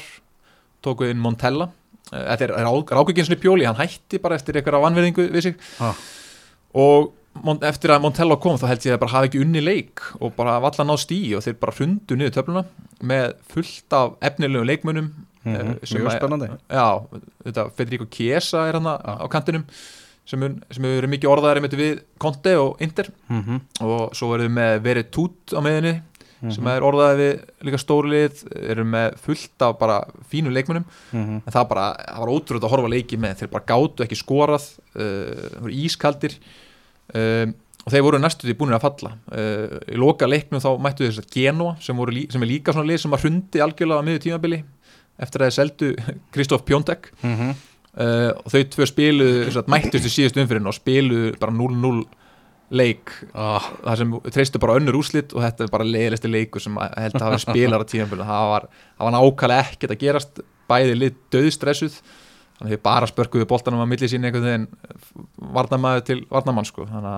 [0.82, 1.68] tóku inn Montella
[2.12, 5.42] þetta er rá- ráku ekki eins og Pioli, hann hætti bara eftir eitthvað vanverðingu við
[5.48, 5.56] sig.
[5.80, 5.94] Ah.
[6.74, 7.12] og
[7.66, 10.60] eftir að Montella kom þá held ég að bara hafa ekki unni leik og bara
[10.62, 12.62] valla ná stíi og þeir bara hrundu niður töfluna
[13.02, 15.08] með fullt af efnilegum leikmunum
[15.44, 16.48] eh, sem Mjög að- spennandi.
[16.70, 16.86] Já,
[17.48, 19.64] þetta Federico Chiesa er hann á kantinum
[20.24, 20.40] sem,
[20.80, 23.10] verið mikið orðaðar við Conte og Inter.
[23.28, 25.94] Mm og svo verðum við með verið tút á meðinni
[26.44, 26.54] Mhm.
[26.56, 29.98] sem er orðaði við líka stórlið erum með fullt af bara
[30.30, 31.40] fínu leikmunum -hmm.
[31.40, 34.20] en það bara, það var ótrúlega að horfa á leiki með þeir bara gátu ekki
[34.20, 36.38] skorað uh, voru ískaldir
[37.14, 37.54] um,
[37.84, 41.24] og þeir voru næstu því búinir að falla uh, í loka leiknum þá mættu þess
[41.24, 44.24] að Genoa sem, voru, sem er líka svona lið sem að hrundi algjörlega á miður
[44.24, 44.64] tímabili
[45.18, 45.94] eftir að þeir seldu
[46.34, 47.54] Kristoff Pjóntek Mm
[47.94, 48.86] uh, og þau tvö
[49.54, 52.04] sagt, mættust í síðust umfyrin og spiluðu bara 0-0
[52.72, 56.76] leik ah, það sem treystu bara önnur úslit og þetta er bara leiðilegsti leikur sem
[56.80, 58.68] held að hafa spilar á tíðanbölu það var,
[59.04, 61.98] var nákvæmlega ekkert að gerast bæði lið döðstressuð
[62.58, 64.68] þannig að þau bara spörkuðu boltanum að milli sín einhvern veginn
[65.54, 66.86] varnamæður til varnamann sko.
[66.88, 67.16] Þannig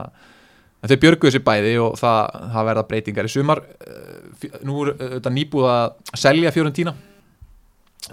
[0.86, 3.62] að þau björguðu sér bæði og það, það verða breytingar í sumar.
[3.86, 6.96] Eh, nú er þetta nýbúið að selja Fiorentína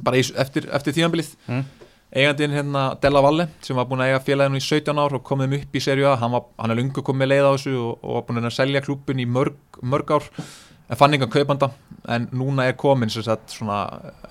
[0.04, 1.65] bara í, eftir, eftir tíðanbölið mm.
[2.13, 5.56] Eigandinn hérna Della Valle sem var búin að eiga félaginu í 17 ár og þeim
[5.58, 8.26] upp í serju A hann, hann er lungu komið leið á þessu og, og var
[8.28, 10.28] búin að selja klúbun í mörg, mörg ár.
[10.91, 11.71] En fann engan kaupanda
[12.12, 13.86] en núna er komin sem sagt svona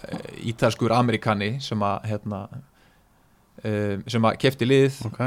[0.06, 2.42] eh, ítalskur amerikani sem að hérna
[3.64, 5.22] uh, sem að kefti liðið ok.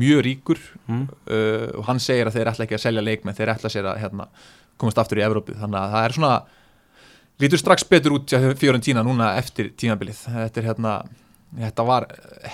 [0.00, 1.04] mjög ríkur mm.
[1.30, 4.00] uh, og hann segir að þeir ætla ekki að selja leikmenn þeir ætla sér að
[4.04, 4.28] hérna,
[4.80, 5.54] komast aftur í Evrópu.
[5.60, 6.34] Þannig að það er svona
[7.40, 10.24] lítur strax betur út hjá Fiorentína núna eftir tímabilið.
[10.32, 10.94] Þetta er hérna
[11.58, 12.06] þetta var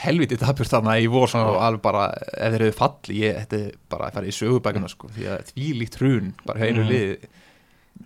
[0.05, 1.61] helvitið tapur þarna í vor sko, Já.
[1.67, 5.27] alveg bara, ef þeir hefur falli ég, er bara að fara í sögubækuna sko, því
[5.35, 6.89] að því líkt hrun, bara heinu Mhm.
[6.93, 7.17] lið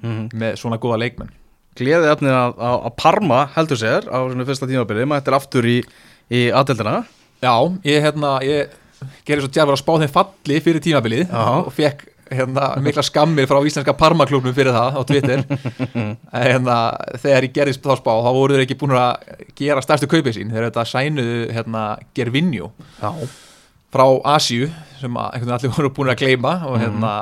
[0.02, 0.28] Mm.
[0.38, 1.30] með svona góða leikmenn
[1.76, 5.82] Gleðið efnið að, að, að Parma heldur sér á svona fyrsta tímabili mættir aftur í,
[6.30, 7.04] í aðdeldina
[7.42, 8.70] Já, ég hérna, ég
[9.26, 13.58] gerir svo djarfur að spá þeim falli fyrir tímabilið og fekk hérna, mikla skammir frá
[13.66, 15.44] íslenska parmaklubnum fyrir það á Twitter.
[16.50, 16.76] Hérna,
[17.18, 20.52] þegar ég gerði þá spá þá voru þeir ekki búin að gera stærstu kaupið sín.
[20.54, 21.84] Þeir þetta sænuðu hérna,
[22.16, 23.10] Gervinho Já,
[23.90, 27.14] frá Asíu sem allir voru búin að gleyma og hérna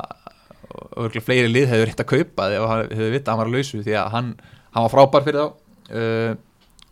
[0.98, 3.56] og fleiri lið hefur reynt að kaupa þegar hann hefur vitað að hann var að
[3.56, 4.30] lausu því að hann,
[4.74, 5.64] hann var frábær fyrir þá.
[5.88, 6.32] Uh,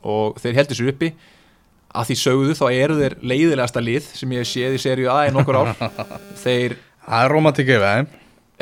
[0.07, 1.11] og þeir heldur sér uppi.
[1.97, 5.33] Að því sögðu þá eru þeir leiðilegasta lið sem ég séð í seríu A í
[5.35, 5.71] nokkur ár.
[6.45, 6.77] Þeir,
[7.07, 8.09] það er romantik yfir þeim.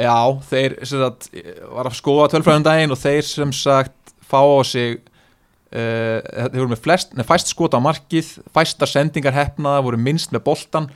[0.05, 0.17] Já,
[0.51, 1.29] þeir sagt,
[1.71, 6.19] var að skoða tölfræðum daginn og þeir sem sagt fá á sig uh,
[6.51, 10.43] þeir voru með flest, nei, fæst skot á markið fæstar sendingar hefnaða, voru minnst með
[10.49, 10.89] boltan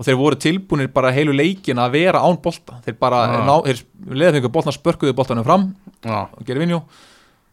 [0.00, 2.78] og þeir voru tilbúinir bara heilu leikin að vera án bolta.
[2.86, 3.44] Þeir bara, Ah.
[3.46, 3.82] ná, þeir
[4.16, 5.66] leðafengur boltan spörkuðu boltanum fram
[6.02, 6.82] Já, og gerir vinjó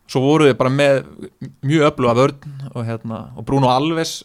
[0.08, 1.02] svo voru þeir bara með
[1.68, 4.22] mjög öfluga vörn og, hérna, og Bruno Alves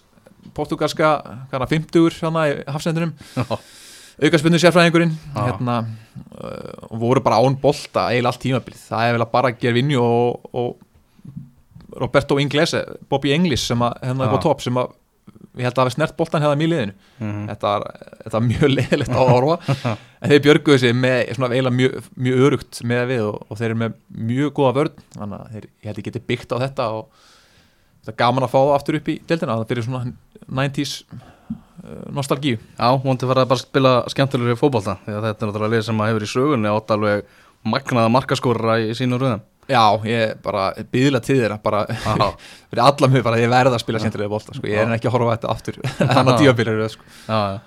[0.54, 1.10] portugalska,
[1.50, 3.58] hana 50 hana í hafsendunum já,
[4.20, 5.42] aukarspunni sérfræðingurinn Já.
[5.48, 5.76] hérna,
[6.36, 10.02] uh, voru bara án bolta eiginlega allt tímabilið, það er vel að bara gera vinju
[10.02, 14.44] og, og Roberto Inglese, Bobby Englis sem að hérna upp á Já.
[14.48, 14.92] topp sem að
[15.60, 17.42] ég held að hafi snert boltan hefða mjög liðinu Mhm.
[17.50, 17.82] þetta, var,
[18.24, 19.56] þetta var mjög leiðilegt á að horfa
[20.22, 23.68] en þeir björguðu sig með svona eiginlega mjög, mjög örugt með við og, og þeir
[23.68, 23.98] eru með
[24.32, 27.04] mjög góða vörn þannig að þeir, ég held ég geti byggt á þetta og
[28.02, 30.14] þetta er gaman að fá það aftur upp í deildina það fyrir svona
[30.48, 31.28] 90s uh,
[32.14, 32.58] nostalgíu.
[32.78, 35.86] Já, vondi fara að bara spila skemmtilegur í fótbolta því að þetta er náttúrulega lið
[35.88, 37.24] sem að hefur í sögunni átt alveg
[37.72, 39.42] magnaða markaskóra í sínu röðum.
[39.70, 41.84] Já, ég bara byðla til þeirra bara
[42.70, 44.66] fyrir alla mjög bara að ég verða að spila skemmtilega bólta sko.
[44.66, 45.78] ég er ekki að horfa þetta aftur.
[45.98, 47.06] Þannig að tíðanbílar sko.
[47.28, 47.60] Já, já.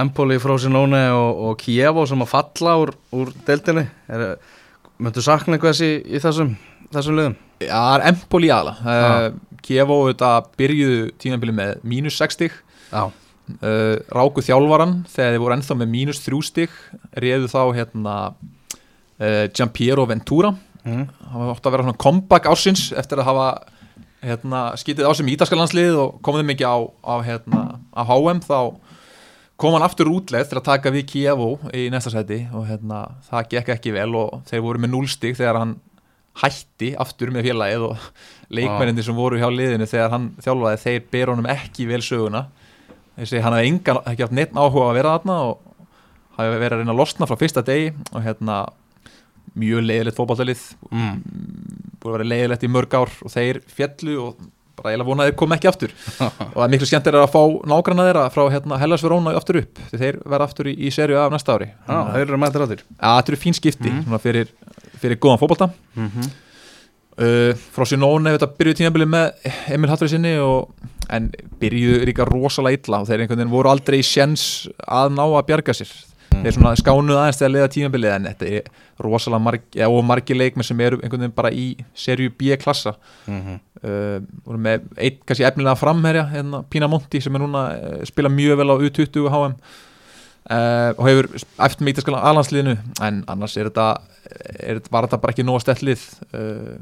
[0.00, 3.88] Empoli, Frosinone og, og Kievo sem að falla úr, úr deildinni.
[5.02, 6.52] Möndu sakna eitthvað í, í þessum,
[6.94, 7.34] þessum liðum?
[7.58, 9.24] Já, það er Empoli aðla uh,
[9.66, 10.30] Kievo þetta
[10.60, 12.54] byrjuðu tíðanbíli með mínus 6 stig.
[12.92, 13.10] Já,
[13.58, 16.78] uh, ráku þjálfaran þegar þeir voru ennþá með mínus 3 stig
[17.24, 20.54] réðu þá hérna uh, Giampiero Ventura.
[20.80, 21.10] Mm.
[21.12, 23.48] það var átt að vera svona comeback ársins eftir að hafa
[24.24, 27.60] hérna, skítið á sem ítalskalandslið og komið ekki á, á, hérna,
[27.92, 28.58] á HM þá
[29.60, 33.50] kom hann aftur útleið til að taka við Kievo í næsta seti og hérna, það
[33.54, 35.76] gekk ekki vel og þeir voru með núlstig þegar hann
[36.40, 38.06] hætti aftur með félagið og
[38.56, 42.46] leikmenninni sem voru hjá liðinu þegar hann þjálfaði þeir ber honum ekki vel söguna
[43.18, 45.58] þessi hann hefði engan, ekki haft neitt áhuga að vera þarna og
[46.36, 48.60] hafi verið að reyna að losna frá fyrsta degi og hérna
[49.58, 51.20] mjög leiðilegt fótballtalið Mm.
[52.00, 54.48] búið að vera leiðilegt í mörg ár og þeir fjallu og
[54.80, 55.92] bara eiginlega vonaði kom ekki aftur.
[56.54, 59.80] Og það er miklu skemmt að fá nágranna þeirra frá hérna, Hellas Verona aftur upp
[59.90, 61.68] því þeir verða aftur í, í serju af næsta ári.
[61.84, 64.54] Já, þeir eru mættir áttir að þetta eru fín skipti svona fyrir,
[65.02, 66.30] fyrir góðan fótballta mm -hmm.
[67.20, 70.70] Uh, frá Sinone þetta byrjuði tímabili með Emil Hallfrið sinni og,
[71.10, 71.30] en
[71.60, 74.44] byrjuðu líka rosalega illa og þeir einhvern veginn voru aldrei í sjens
[74.86, 75.90] að ná að bjarga sér.
[76.30, 78.68] Þeir svona skánuð aðeins þegar liða tímabilið en þetta er
[79.02, 81.64] rosalega marg, ja, margi leikmenn sem eru einhvern veginn bara í
[81.98, 82.94] serju B-klassa
[83.26, 83.58] Mhm.
[83.82, 88.56] uh, voru með eitt kannski efnilega framherja hérna, Pinamonti sem er núna uh, spila mjög
[88.62, 89.56] vel á U20 HM
[90.50, 92.72] og hefur eftir með ítalskala alansliðinu
[93.04, 93.88] en annars er þetta,
[94.62, 96.78] er, var þetta bara ekki nóga stellið uh,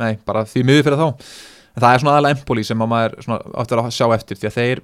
[0.00, 1.06] nei, bara því miður fyrir þá.
[1.74, 3.16] En það er svona aðalega Empoli sem að maður
[3.62, 4.82] aftur að sjá eftir því að þeir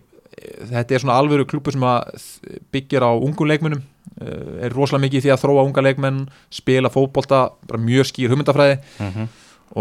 [0.71, 2.27] þetta er svona alvöru klúpur sem að
[2.73, 6.21] byggir á ungum leikmennum uh, er rosalega mikið í því að þróa unga leikmenn
[6.55, 8.79] spila fótbolta, bara mjög skýr hugmyndafræði.
[9.01, 9.29] Mhm.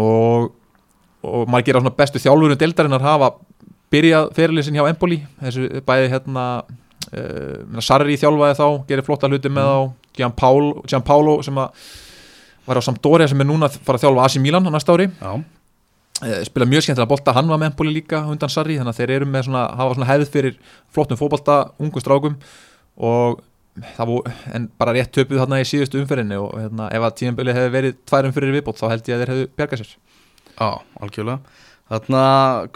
[0.00, 0.50] og,
[1.26, 3.32] og maður gera svona bestu þjálfurinn deildarinnar hafa
[3.90, 9.50] byrjað fyrirlið sinn hjá Empoli þessu bæði hérna uh, Sarri þjálfaði þá, gerir flotta hluti
[9.50, 9.80] með þá
[10.20, 11.88] Gianpaolo, Gianpaolo sem að
[12.66, 15.06] var á Sampdoria sem er núna að fara að þjálfa AC Milan á næsta ári.
[15.20, 15.32] Já,
[16.24, 19.14] uh, spila mjög skemmtilega bolta, hann var með Empoli líka undan Sarri, þannig að þeir
[19.18, 20.58] eru með svona hafa svona hefð fyrir
[20.92, 22.36] flottum fótbolta ungum strákum.
[23.00, 23.40] Og
[23.96, 27.54] það voru, en bara rétt töpuð þarna í síðustu umferðinni og hérna, ef að tíðanbili
[27.56, 29.92] hefði verið tværum fyrir viðbót þá held ég að þeir hefðu bjargað sér.
[30.60, 30.70] Já,
[31.00, 31.56] algjörlega.
[31.90, 32.22] Þarna,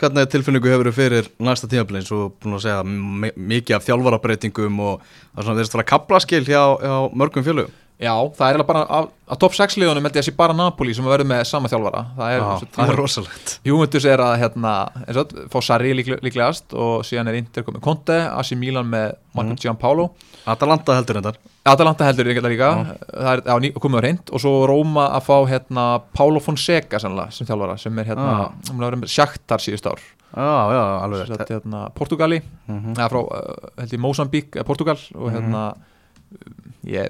[0.00, 4.80] hvernig tilfinningu hefur þau fyrir næsta tímafélagin, svo búin að segja mi- mikið af þjálfarabreitingum
[4.82, 5.04] og
[5.36, 7.70] það er svona að kaplaskil hjá, hjá mörgum fjölugum
[8.02, 10.52] Já, það er eiginlega bara að, að top 6 liðunum held ég að sé bara
[10.58, 12.00] Napoli sem verður með sama þjálfara.
[12.18, 13.52] Það er, Já, það er rosalegt.
[13.64, 14.72] Júventus er að hérna,
[15.04, 18.90] eins og þetta, fá Sarri líkle, líklegast og síðan er Inter komið Conte, AC Milan
[18.90, 19.60] með Marco Mhm.
[19.62, 20.08] Gianpaolo.
[20.46, 21.32] Atalanta heldur þetta
[21.64, 22.72] Atalanta heldur líka, líka.
[23.08, 23.40] það er
[23.80, 27.98] komið á reynd og svo Róma að fá hérna, Paulo Fonseca sannlega, sem þjálfara sem
[27.98, 28.52] er hérna,
[29.00, 30.02] með Shakhtar síðust ár.
[30.34, 32.94] Já, já, alveg Satt, hérna, Portugali, Mhm.
[32.98, 35.93] eða frá uh, held ég Mosambík, eða Portugal og hérna ég svo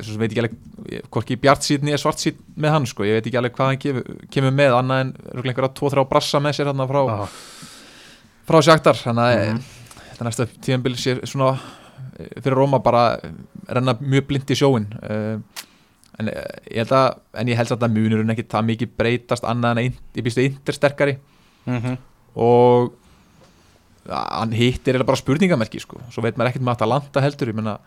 [0.05, 0.57] sem veit ekki alveg
[0.95, 3.55] ég- hvorki Bjart síðan ég er svart síðan með hann sko, ég veit ekki alveg
[3.57, 7.29] hvað hann kemur, kemur með annað en einhverja tvo, þrjá brassa með sér frá,
[8.47, 9.63] frá Shakhtar þannig að Mhm.
[10.15, 11.59] þetta næsta tíðanbili sé svona
[12.19, 13.19] eh, fyrir Róma bara
[13.69, 15.41] renna mjög blind í sjóin uh,
[16.21, 19.71] en eh, ég held að en ég held að munurinn ekki það mikið breytast annað
[19.71, 21.17] en að ég býst að Inter sterkari
[21.67, 21.97] Mhm.
[22.37, 22.93] og
[24.07, 25.99] ja, hann hittir eða bara spurningamerki sko.
[26.13, 27.79] svo veit maður ekkert með Atalanta heldur ég menna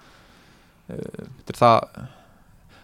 [0.88, 2.08] þetta er það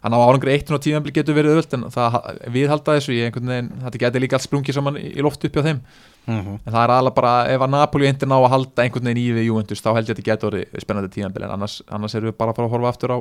[0.04, 0.20] hann á
[0.52, 2.18] eitt og tíðanblik getur verið öðvöld en það
[2.52, 5.54] viðhalda þessu ég einhvern veginn, þetta getur líka allt sprungið saman í í loft upp
[5.56, 5.80] hjá þeim
[6.24, 6.60] Mhm.
[6.66, 9.34] en það er alveg bara, ef að Napoli eindir ná að halda einhvern veginn í
[9.36, 12.32] við Juventus, þá held ég að þetta getur orðið spennandi tíðanbili, en annars, annars erum
[12.32, 13.18] við bara að fara að horfa aftur á,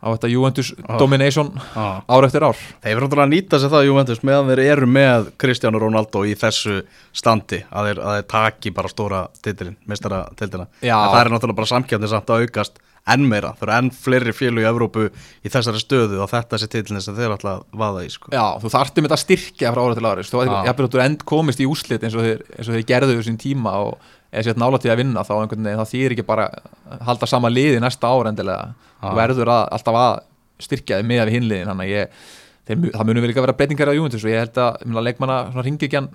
[0.00, 0.98] á þetta Juventus Ah.
[0.98, 2.02] domination Já.
[2.08, 5.32] ár eftir ár Þeir verður náttúrulega að nýta sér það Juventus meðan þeir eru með
[5.36, 10.68] Cristiano Ronaldo í þessu standi að þeir, að þeir taki bara stóra titilin, mistara titilina
[10.80, 14.62] það er náttúrulega bara samkjöfni samt að aukast enn meira, það eru enn fleiri fjölu
[14.62, 18.10] í Evrópu í þessari stöðu og þetta sé titilin sem þeir ætla að vaða í
[18.12, 18.30] sko.
[18.34, 20.56] Já, þú þarftum þetta að styrkja frá ára til ári þú Já.
[20.68, 23.38] jafnir að þú end komist í úslit eins og þeir, eins og þeir gerðu þessum
[23.40, 26.50] tíma og eða sér nála til að vinna þá einhvern veginn það þýr ekki bara
[26.50, 28.74] að halda sama liði næsta ár endilega.
[29.00, 30.12] Þú verður að, alltaf að
[30.60, 32.20] styrkja þið með við hinliðin þannig að ég,
[32.68, 35.64] þeir, það munum við líka vera breytingar á Juventus og ég held að meina, leikmanna
[35.64, 36.10] ringi ekki hann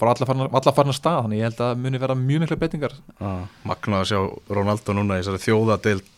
[0.00, 2.96] bara alla að stað þannig ég held að muni vera mjög mikla breytingar.
[3.68, 4.20] Magna að sjá
[4.56, 6.13] Ronaldo núna í þessari þjóðadild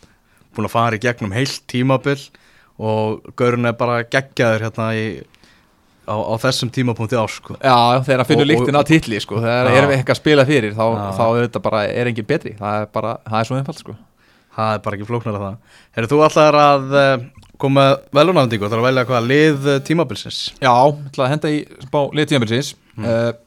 [0.57, 2.19] búin að fara í gegnum heilt tímabil
[2.77, 5.05] og Gaurun er bara geggjaður hérna í,
[6.05, 7.55] á, á þessum tímapunkti ás sko.
[7.57, 10.21] Já, þegar að finna Og- og- líktin á titli sko, þegar erum við eitthvað að
[10.21, 10.85] spila fyrir þá,
[11.17, 12.53] þá er þetta bara, er engin betri.
[12.59, 13.97] Það er bara, það er svo einfalt sko.
[14.57, 15.57] Það er bara ekki flóknar að það.
[15.97, 17.25] Herru, þú ætlar að uh,
[17.61, 20.39] koma velunafndingu, ætlar að velja hvað lið uh, tímabilsins?
[20.61, 23.37] Já, ég ætla að henda í spá liðtíðanbilsins mm.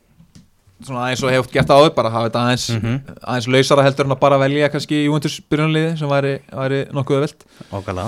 [0.87, 2.95] Svona eins og hefur gert áður bara hafa þetta aðeins, Mhm.
[3.21, 7.45] aðeins lausara heldur en að bara velja kannski Juventus byrjunarliði sem væri, væri nokkuð öðvelt
[7.73, 8.07] Ókala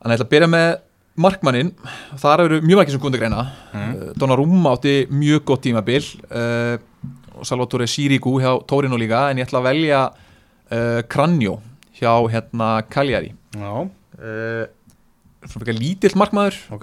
[0.00, 0.68] Þannig ég ætla að byrja með
[1.20, 1.72] markmannin
[2.18, 3.44] Þar eru mjög margir sem kundi greina.
[3.72, 3.94] Mhm.
[3.94, 4.12] mm.
[4.18, 6.78] Donnarumma átti mjög gott tímabil uh,
[7.38, 11.60] og Salvatore Sirigu hjá Torino líka en ég ætla að velja uh, Kranjó
[12.00, 13.32] hjá hérna Cagliari.
[13.56, 13.88] Já,
[14.20, 14.66] uh,
[15.48, 16.56] Svona lítill markmaður.
[16.74, 16.82] Ok.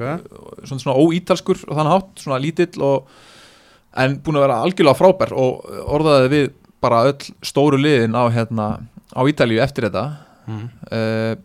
[0.66, 3.06] Svona, svona óítalskur og þannig hátt, svona lítill og,
[3.98, 6.48] en búin að vera algjörlega frábær og orðaði við
[6.84, 8.66] bara öll stóru liðin á, hérna,
[9.18, 10.04] á Ítalíu eftir þetta
[10.48, 10.66] mm.
[10.94, 11.36] uh,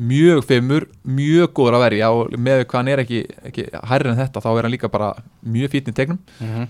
[0.00, 3.20] mjög fimmur, mjög góður að verja og með hvað hann er ekki,
[3.50, 5.12] ekki hærri en þetta þá er hann líka bara
[5.46, 6.64] mjög fítn í tegnum Mhm.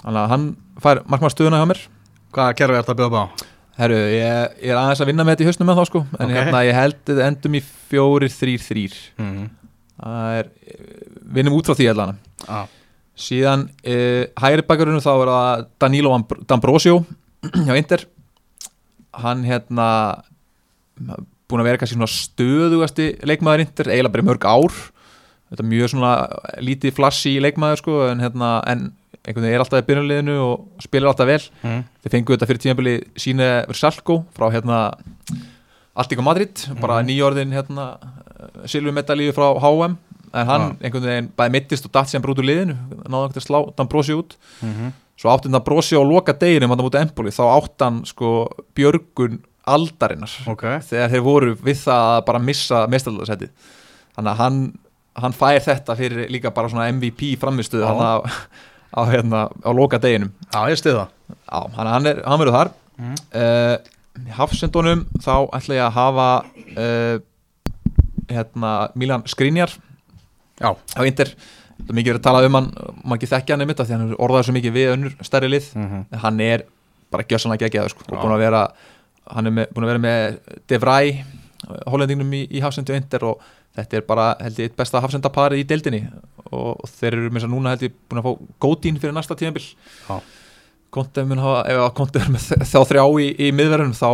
[0.00, 0.46] þannig að hann
[0.80, 1.82] fær markmannstöðuna hjá mér
[2.30, 3.26] Hvaða kerfi er þetta að bjóða á?
[3.80, 6.26] Herru, ég, ég er aðeins að vinna með þetta í hausnum með þá sko en
[6.30, 6.34] Ok.
[6.36, 9.48] hérna, ég held þetta endum í fjórir, þrýr, þrýr Mm.
[10.00, 10.50] það er,
[11.36, 12.16] vinnum út frá því allan
[12.48, 12.66] Ah.
[13.20, 17.02] Síðan uh, hægri bakarunum þá er það Danilo Ambr- D'Ambrosio
[17.66, 18.06] hjá Inter.
[19.20, 19.88] Hann hérna
[21.50, 24.80] búin að vera kannski svona stöðugasti leikmaður Inter, eiginlega bara í mörg ár.
[25.50, 26.10] Þetta er mjög svona
[26.62, 28.84] lítið flassi leikmaður sko en hérna en
[29.20, 31.40] einhvern veginn er alltaf í byrjunliðinu og spilar alltaf vel.
[31.66, 31.80] Mm.
[32.04, 34.78] þeir fengu þetta fyrir tímabili síne Versalco frá hérna
[36.00, 37.88] Alltíko Madrid, bara nýjórðin hérna
[38.70, 39.98] silfumedalíu frá HM
[40.34, 40.76] en hann Já.
[40.86, 42.74] einhvern veginn bæði mittist og datt sem brútur liðinu.
[42.74, 44.36] Náði einhvern veginn að slá D'Ambrosio út.
[44.62, 44.92] Mhm.
[45.20, 48.28] svo átti D'Ambrosio á loka deginum hann mútið Empoli, þá átti hann sko
[48.74, 50.32] björgun aldarinnar.
[50.48, 50.62] Ok.
[50.88, 53.50] Þegar þeir voru við það að bara missa mestaldarsætið
[54.16, 54.60] þannig að hann,
[55.20, 57.88] hann fær þetta fyrir líka bara svona MVP framistuð Já.
[57.90, 58.16] hann á,
[58.98, 60.32] á, hérna, á loka deginum.
[60.54, 61.08] Já, ég stið það.
[61.36, 62.72] Já, hann, hann, er, hann verður þar.
[63.00, 63.14] Mhm.
[63.34, 63.76] uh,
[64.36, 66.28] Hafsendunum þá ætla ég að hafa
[66.76, 67.20] uh,
[68.30, 69.70] hérna Milan Skriniar
[70.60, 71.32] Já, á Inter
[71.80, 72.70] það er mikið verið að tala um hann
[73.04, 75.68] maður ekki þekkja hann einmitt því hann er orðaður svo mikið við önnur stærri lið.
[75.76, 76.02] Mhm.
[76.12, 76.64] en hann er
[77.10, 78.64] bara gjössanlega geggjaður sko, og búin að vera
[79.30, 81.24] hann er með, búin að vera með De Vrij
[81.86, 83.40] hollendingnum í, í Hafsendu Inter og
[83.76, 86.02] þetta er bara held ég eitt besta Hafsendapari í deildinni.
[86.50, 88.32] Og, og þeir eru með þess að núna held ég búin að fá
[88.64, 89.66] góðdín fyrir næsta tíðanbill.
[90.90, 94.08] Konte mun hafa, ef að Konte er með þá þrjá í, í miðverðunum þá,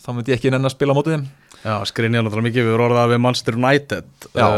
[0.00, 1.26] þá myndi ég ekki nenn að spila á mótið þeim.
[1.58, 4.08] Já, skrinja náttúrulega mikið við orðað við Manchester United.
[4.32, 4.48] Já.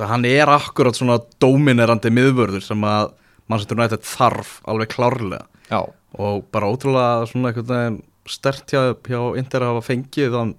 [0.00, 3.14] Uh, Hann er akkurat svona dominerandi miðvörður sem að
[3.48, 5.46] Manchester United þarf alveg klárlega.
[5.68, 5.82] Já,
[6.18, 10.54] og bara ótrúlega svona einhvern veginn stert hjá, hjá Inter að hafa fengið þann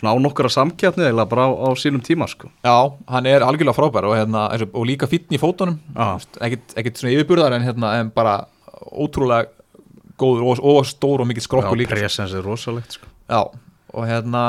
[0.00, 2.48] svona á nokkura samkjafni eða bara á, á sínum tíma sko.
[2.64, 2.76] Já,
[3.12, 5.76] hann er algjörlega frábær og, hérna, og, líka fítn í fótunum.
[5.92, 6.20] Já.
[6.40, 8.38] ekkit svona yfirburðar en, hérna, en bara
[8.88, 9.50] ótrúlega
[10.20, 11.96] góður og, og stór og mikill skrokkur Já, líka.
[11.96, 13.08] presens er rosalegt sko.
[13.28, 13.42] Já,
[13.92, 14.44] og hérna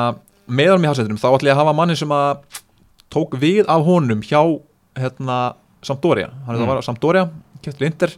[0.51, 2.60] meðan með hafsendunum, þá ætla ég að hafa manni sem að
[3.11, 4.41] tók við af honum hjá
[4.99, 5.39] hérna
[5.85, 6.31] Sampdoria.
[6.45, 6.63] Hann mm.
[6.63, 6.71] Mm.
[6.71, 7.27] var Sampdoria,
[7.65, 8.15] keftur Inter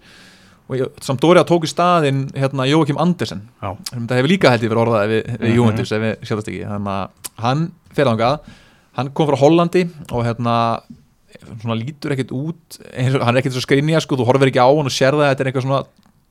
[0.71, 3.45] og Sampdoria tók í staðinn hérna Jóakim Andersen.
[3.61, 5.55] Þetta hefur líka held ég verið orðaði við, við.
[5.57, 6.65] Juventus ef við sjálfast ekki.
[6.69, 8.51] Þannig að hann fer ángað
[8.97, 10.55] hann kom frá Hollandi og hérna
[11.61, 14.61] svona lítur ekkert út eins og, hann er ekkert svo skrinja sko, þú horfir ekki
[14.61, 15.81] á hann og sér það að þetta er eitthvað svona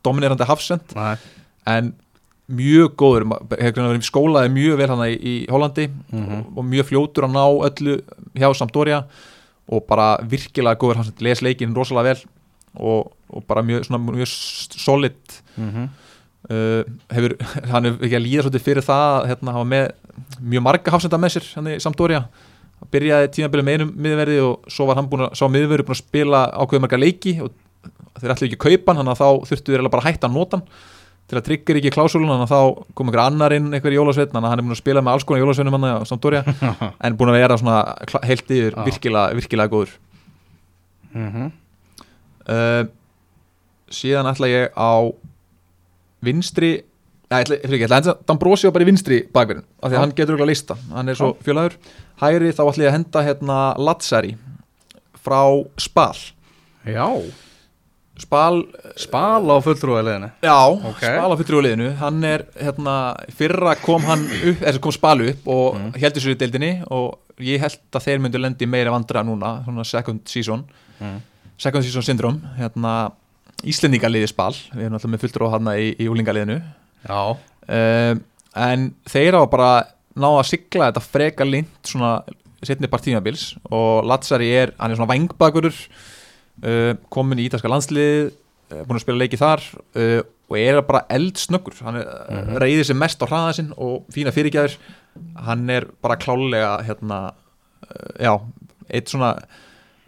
[0.07, 0.95] dominerandi hafsend
[1.73, 1.93] en
[2.53, 6.39] mjög góður verið skólaði mjög vel hann í, í Hollandi Mhm.
[6.41, 7.95] og, og mjög fljótur að ná öllu
[8.35, 9.05] hjá Sampdoria
[9.69, 12.23] og bara virkilega góður hann les leikinn rosalega vel
[12.77, 15.15] og, og bara mjög, svona, mjög solid
[15.57, 15.89] Mhm.
[16.51, 16.83] uh,
[17.15, 17.37] hefur,
[17.71, 19.93] hann hefur ekki að líða svolítið fyrir það hérna, hann var með
[20.43, 24.65] mjög marga hafsenda með sér hann í Sampdoria hann byrjaði tímabilið með einum miðverði og
[24.73, 27.53] svo var hann búin að, miðverði búin að spila ákveðu marga leiki og
[28.21, 30.35] þeir ætlu ekki að kaupa hann þannig að þá þurftu þeir bara að hætta að
[30.37, 30.67] nota hann
[31.31, 32.59] til að tryggja ekki að þá
[32.95, 35.43] kom einhver annar inn einhver jólasveitn að hann er búin að spila með alls konar
[35.45, 36.43] jólasveinum hann á Sampdoria
[37.05, 37.77] en búin að vera svona
[38.27, 39.95] heilt yfir virkilega, virkilega góður.
[41.13, 41.51] Mhm.
[42.49, 42.85] uh,
[43.93, 44.93] síðan ætla ég á
[46.25, 46.73] vinstri
[47.33, 50.11] Nei, ætla, ætla, ekki, ætla, ætla, D'Ambrosio bara í vinstri bakverðin af því að hann
[50.19, 51.79] getur okkur að lista hann er svo fjölaður.
[52.21, 54.35] Hægri þá ætla ég að henda hérna Lazzari
[55.23, 55.41] frá
[55.81, 56.19] Spal.
[56.85, 57.09] Já,
[58.23, 58.61] Spal,
[59.01, 60.57] spal á fulltrúileginni já,
[60.91, 61.01] Ok.
[61.03, 62.95] Spal á fyrir liðinu hann er hérna
[63.35, 65.93] fyrra kom hann upp, eða kom Spal upp og Mm.
[65.99, 69.85] heldur sér í deildinni og ég held að þeir myndu lendi meira vandra núna, svona
[69.85, 70.65] second season.
[71.01, 71.19] Mm.
[71.59, 73.13] second season syndrom hérna
[73.63, 74.53] Íslendingaliði Spal.
[74.75, 76.61] Við erum alltaf með fulltrú á hann í, í úlingaliðinu
[77.09, 77.37] Já,
[77.69, 78.23] um,
[78.57, 79.73] en þeir hafa bara
[80.17, 82.23] náða að sigla þetta freka lind svona
[82.63, 85.75] setni partímabils og Lazzari er, hann er svona vangbakurur
[86.65, 89.63] uh, komin í ítalska landslið uh, búin að spila leiki þar
[89.97, 90.21] uh,
[90.53, 92.57] og er bara eldsnöggur hann er, mm Mhm.
[92.61, 94.75] reyðir sem mest á hraða sinn og fína fyrirgjæður
[95.47, 97.33] hann er bara klálega hérna,
[98.21, 98.35] já,
[98.91, 99.35] eitt svona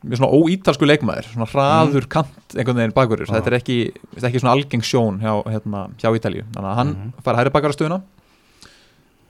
[0.05, 3.32] mjög svona óítalsku leikmaður svona hraður kant einhvern veginn bakurur Já.
[3.38, 3.76] þetta er ekki,
[4.14, 7.12] þetta er ekki svona algeng sjón hjá, hérna, hjá Ítalíu, þannig að hann Mhm.
[7.24, 8.03] fær hæri bakarastöðuna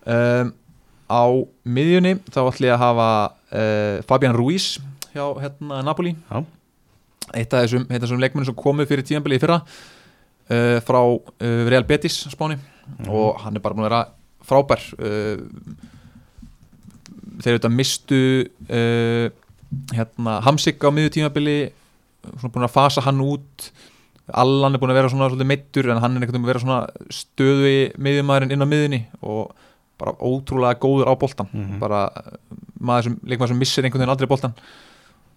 [0.07, 0.53] um,
[1.11, 1.23] á
[1.69, 3.09] miðjunni þá ætlum ég að hafa
[4.09, 4.79] Fabian Ruiz
[5.15, 6.43] hjá hérna, Napoli Já.
[7.39, 11.87] Eitt af þessum, þessum leikmennum sem komu fyrir tíðanbili í fyrra uh, frá uh, Real
[11.89, 12.59] Betis spáni.
[13.09, 14.03] Og hann er bara búin að vera
[14.45, 15.41] frábær uh,
[17.41, 18.21] þeir auðvitað mistu
[18.69, 19.27] uh,
[19.95, 21.57] hérna, Hamsik á miðju tímabili
[22.39, 23.71] svona búin að fasa hann út.
[24.33, 26.63] Allan er búin að vera svona svolítið meittur en hann er einhvern veginn að vera
[26.63, 29.51] svona stöðu í miðjumæðurinn inn á miðjunni og
[30.01, 31.77] bara ótrúlega góður á boltan Mhm.
[31.83, 32.39] bara uh,
[32.81, 33.19] maður sem,
[33.49, 34.57] sem missir einhvern veginn aldrei boltan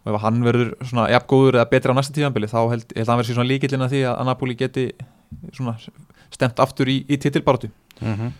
[0.07, 3.09] og ef hann verður svona jafn góður eða betri á næsta tíðanbili þá held, held
[3.11, 4.85] hann verður svona líkillin að því að Napoli geti
[5.51, 5.73] svona
[6.31, 7.67] stemt aftur í, í titilbaratu
[7.99, 8.31] Mhm.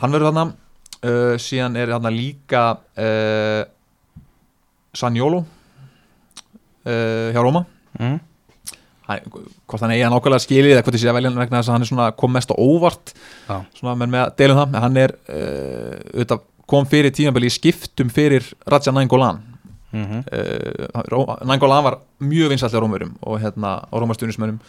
[0.00, 0.44] hann verður þarna
[1.04, 2.62] uh, síðan er þarna líka
[2.98, 3.62] uh,
[4.96, 5.44] Sanjolo
[6.86, 7.64] uh, hjá Róma
[7.98, 8.20] Mhm.
[9.10, 9.20] hann,
[9.66, 11.68] hvort hann eigi að nákvæmlega skilið eða hvort ég sé að velja hann vegna þess
[11.68, 13.12] að hann er svona kom mest á óvart
[13.48, 13.56] Já.
[13.74, 18.08] svona menn með að deilum það hann er uh, auðvitað, kom fyrir tímabili í skiptum
[18.14, 19.40] fyrir Raja Nainggolan
[19.92, 20.24] Mhm.
[20.32, 24.60] uh, Nainggolan var mjög vinsall á Rómurum og hérna á Rómastunismönnum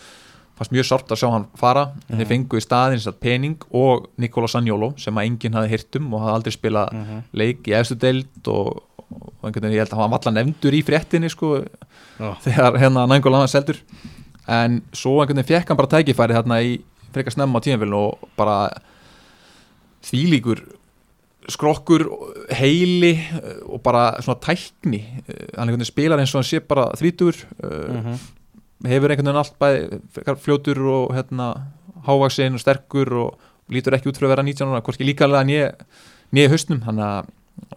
[0.57, 3.57] fannst mjög sárt að sjá hann fara en þeir fengu í staðin þess að pening
[3.71, 7.21] og Nikola Sanjolo sem að enginn hafði heyrt um og hafði aldrei spilað Mhm.
[7.33, 10.73] leik í efstu deild og, og einhvern veginn ég held að hann var allan nefndur
[10.73, 11.63] í fréttinni sko
[12.19, 12.35] Já.
[12.41, 13.77] þegar hérna Nainggolan var seldur
[14.47, 16.81] en svo einhvern veginn fekk hann bara tækifæri hérna í
[17.13, 18.69] frekar snemma á tíðanfélun og bara
[20.03, 20.61] þvílíkur
[21.49, 22.05] skrokkur,
[22.53, 25.01] heili eh, og bara svona tækni.
[25.27, 28.19] Eh, hann spilar eins og hann sé bara þrítur Mhm.
[28.85, 30.01] hefur einhvern veginn allt bæði
[30.41, 31.61] fljótur og hérna
[32.07, 33.37] hávaksinn og sterkur og
[33.69, 35.71] lítur ekki út fyrir að vera 19 ára, hvorki líkalega nýja
[36.33, 37.25] nýja haustnum hann að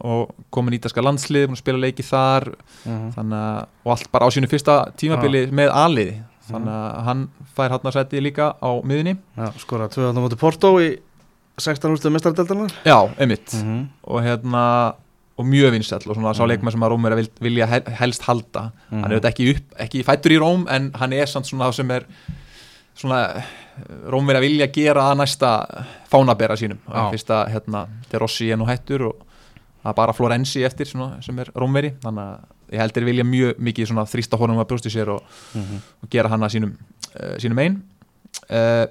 [0.00, 2.54] og komin í ítalska landslið, að spila leiki þar.
[2.86, 3.10] Mhm.
[3.16, 6.22] þannig að, og allt bara á sínu fyrsta tímabili með aliði.
[6.44, 10.36] Þannig að hann fær hann að setja líka á miðunni Já, skora 2 á móti
[10.36, 10.98] Porto í
[11.58, 13.88] 16 úrstuð mestardeldanar já, einmitt Mhm.
[14.04, 14.94] og hérna
[15.38, 16.48] og mjög vinsæll og svona sá Mhm.
[16.48, 19.02] leikmann sem að Róm er að vil- vilja hel- helst halda Mhm.
[19.02, 21.74] hann er auðvitað ekki upp, ekki fættur í Róm en hann er samt svona það
[21.74, 22.04] sem er
[22.96, 23.42] svona
[24.06, 27.10] Róm er að vilja gera að næsta fánabera sínum Já.
[27.10, 29.16] fyrsta hérna, þegar Rossi er nú hættur og
[29.84, 32.38] það er bara Florenzi eftir svona, sem er Rómveri þannig að
[32.72, 35.22] ég held þeir vilja mjög mikið svona þrýsta honum að brústi sér og,
[35.54, 35.80] Mhm.
[36.02, 36.76] og gera hann að sínum,
[37.20, 37.82] uh, sínum einn
[38.50, 38.86] uh,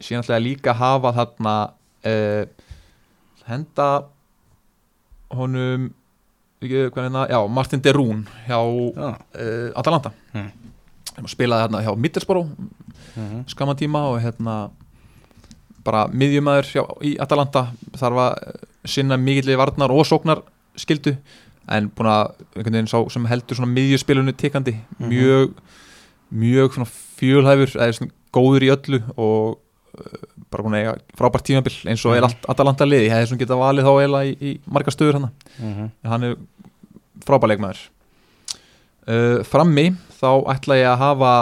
[0.00, 1.70] síðan ætla ég líka að hafa þarna
[2.04, 2.44] uh,
[3.46, 3.88] henda
[5.32, 5.90] honum
[6.62, 8.58] hérna, já, Martin Derún hjá
[8.94, 9.16] Já.
[9.34, 10.40] uh, Atalanta Mm.
[11.18, 11.26] mm.
[11.28, 12.48] spilaði hérna hjá Middlesbrough
[13.16, 13.44] Mhm.
[13.48, 14.70] skamma tíma og hérna
[15.84, 18.52] bara miðjumæður hjá, í Atalanta þarf að eh,
[18.86, 20.42] sinna mikilvægi varnar og sóknar
[20.76, 21.16] skildu
[21.68, 25.08] en búin að einhvern veginn sá sem heldur svona miðjuspilunu tekandi Mhm.
[25.10, 25.52] mjög
[26.32, 26.88] mjög svona
[27.18, 29.58] fjölhæfur eða svona góður í öllu og
[30.50, 32.28] bara búin að eiga frábært tímabil eins og er Mhm.
[32.30, 35.30] allt Atalanta liði, ég hefði svona getað valið þá eiginlega í, í marga stöður hann
[35.60, 35.90] Mhm.
[36.04, 36.36] en hann er
[37.26, 37.78] frábæleikmaður
[39.08, 39.86] uh, frammi
[40.20, 41.32] þá ætla ég að hafa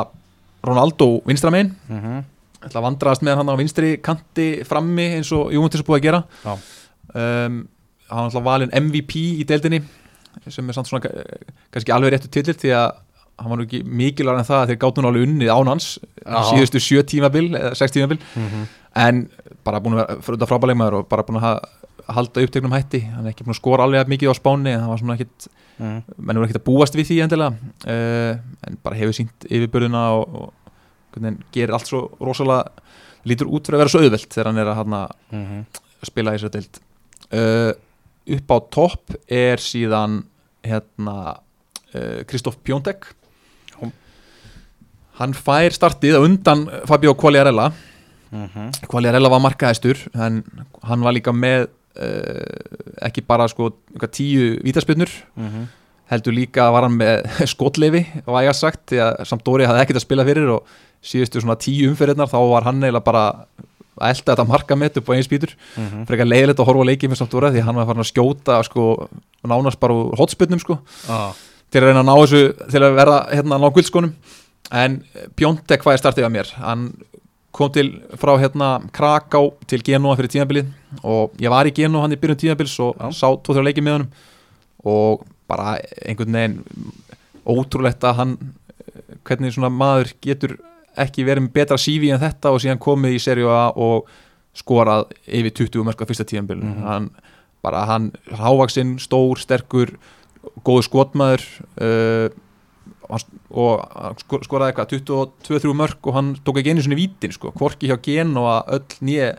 [0.64, 2.24] Ronaldo vinstramein Mhm.
[2.62, 6.06] ætla að vandraðast með hann á vinstri kanti frammi eins og Júntis er búið að
[6.08, 6.24] gera
[7.14, 7.68] um,
[8.10, 9.82] hann var alltaf valinn MVP í deildinni
[10.48, 11.38] sem er samt svona eh,
[11.72, 12.92] kannski alveg réttu tillir því að
[13.40, 15.86] hann var nú ekki mikilvæg en það að þeir gátt núna alveg unnið án hans
[16.20, 16.40] Já.
[16.52, 18.66] síðustu sjö tímabil eða sex tímabil Mhm.
[19.00, 19.28] en
[19.64, 23.00] bara búin að vera fyrir þetta frábæleikmaður og bara búin að ha- halda upptegnum hætti
[23.06, 25.48] hann er ekki búin að skora alveg mikið á spáni en það var svona ekkit
[25.80, 26.02] Mhm.
[26.18, 27.54] menn voru ekkert að búast við því endilega
[27.88, 30.52] uh, en bara hefur sínt yfirbörðina og, og
[31.14, 32.66] hvernig hann gerir allt svo rosalega
[33.24, 35.64] lítur út fyrir að vera svo auðvelt þegar hann er að hana, Mhm.
[36.04, 36.80] spila í þessari deild
[37.32, 37.72] uh,
[38.36, 40.24] upp á topp er síðan
[40.64, 41.38] hérna
[41.94, 43.14] uh, Kristoff Pjóntek Já.
[45.20, 47.70] Hann fær startið á undan Fabio Quagliarella
[48.30, 48.68] Mhm.
[48.86, 50.44] Quagliarella var markaðistur en
[50.86, 51.64] hann var líka með
[51.98, 53.72] uh, ekki bara sko
[54.06, 55.64] tíu vítaspyrnur Mhm.
[56.12, 59.98] heldur líka var hann með skotleifi var ég að sagt, því að Sampdóri hafði ekkert
[59.98, 60.64] að spila fyrir og
[61.02, 63.24] síðustu svona tíu umferðirnar þá var hann eiginlega bara
[64.00, 66.06] að elda þetta marka með upp á eins bítur Mhm.
[66.06, 69.08] frekar leiðilegt að horfa á leikið með Sampdóri því hann var farin að skjóta sko,
[69.44, 71.34] nánast bara úr hotspyrnum sko, Já.
[71.70, 74.14] til að reyna að ná þessu til að vera hérna ná guldskónum
[74.72, 75.00] en
[75.36, 76.84] Pjóntek hvað er startið af mér hann
[77.52, 77.88] kom til
[78.20, 80.68] frá hérna Kraká til Genoa fyrir tímabilið
[81.02, 83.10] og ég var í Genoa hann í byrjun tímabils og Já.
[83.10, 84.10] sá tvo-þrjá leikið með honum
[84.94, 86.60] og bara einhvern veginn
[87.50, 88.36] ótrúlegt að hann
[89.26, 90.56] hvernig svona maður getur
[91.00, 94.06] ekki verið með betra CV en þetta og síðan komið í serju A og
[94.56, 96.86] skorað yfir 20 mörg á fyrsta tímabilið Mhm.
[96.86, 97.10] hann
[97.62, 99.90] bara hann hávaksinn, stór, sterkur
[100.64, 101.42] góður skotmaður
[101.80, 102.40] uh, hann-
[103.10, 107.88] og sko- skoraði eitthvað 22-3 mörg og hann tók ekki einu svona vítin sko, hvorki
[107.90, 109.32] hjá Genoa öll nýja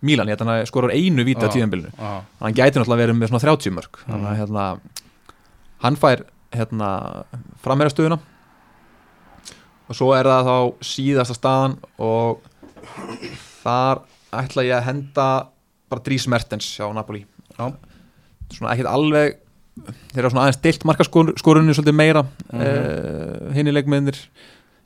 [0.00, 1.50] Mílan, hann skorar einu víti á
[1.98, 2.22] Já.
[2.40, 4.40] hann gæti náttúrulega verið með svona 30 mörg, þannig að Mhm.
[4.40, 4.80] hérna
[5.82, 6.22] hann fær
[6.52, 7.24] hérna
[7.62, 8.18] frammeira stöðuna
[9.88, 12.40] og svo er það þá síðasta staðan og
[13.64, 14.02] þar
[14.32, 15.26] ætla ég að henda
[15.90, 17.24] bara Dries Mertens hjá Napoli
[17.58, 17.72] Já.
[18.52, 19.36] svona ekkert alveg
[20.12, 23.52] þeir eru svona aðeins stilt markaskorunni svolítið meira mm Mhm.
[23.56, 24.18] hinni leikmennir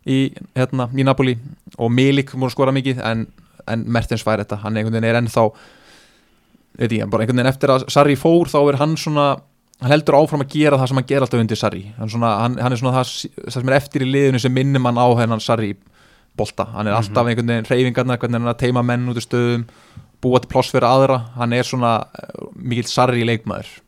[0.06, 1.36] í, hérna, í Napoli
[1.78, 3.26] og Milik að skora mikið en,
[3.68, 5.44] en Mertens fær þetta, hann einhvern veginn er ennþá
[6.78, 9.26] veit ég, bara einhvern veginn eftir að Sarri fór þá er hann svona
[9.82, 11.82] hann heldur áfram að gera það sem hann ger alltaf undir Sarri.
[11.98, 13.14] Hann, svona, hann, hann er svona það,
[13.48, 15.72] það sem er eftir í liðinu sem minnir mann á hennan Sarri
[16.38, 19.24] bolta, hann er alltaf einhvern veginn reyfingarna, hvernig hann er að teima menn út í
[19.24, 19.66] stöðum
[20.22, 21.18] búa til pláss fyrir aðra.
[21.34, 23.81] Hann er svona uh, mikill Sarri leikmaður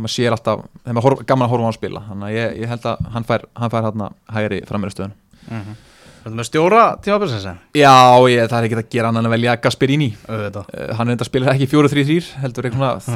[0.00, 2.02] maður sér alltaf, þegar maður horf, gaman að horfa á hann spila.
[2.08, 4.04] Þannig að ég, ég held að hann fær, hann fær hann
[4.36, 5.74] hægri frammeira stöðun Mhm.
[6.22, 7.94] Þetta með stjóra tímabilsins Já,
[8.30, 10.06] ég, það er ekki að gera annan að velja Gasperini.
[10.30, 10.60] Uh,
[10.94, 13.08] hann er enda að spila ekki 4-3-3 heldur eitthvað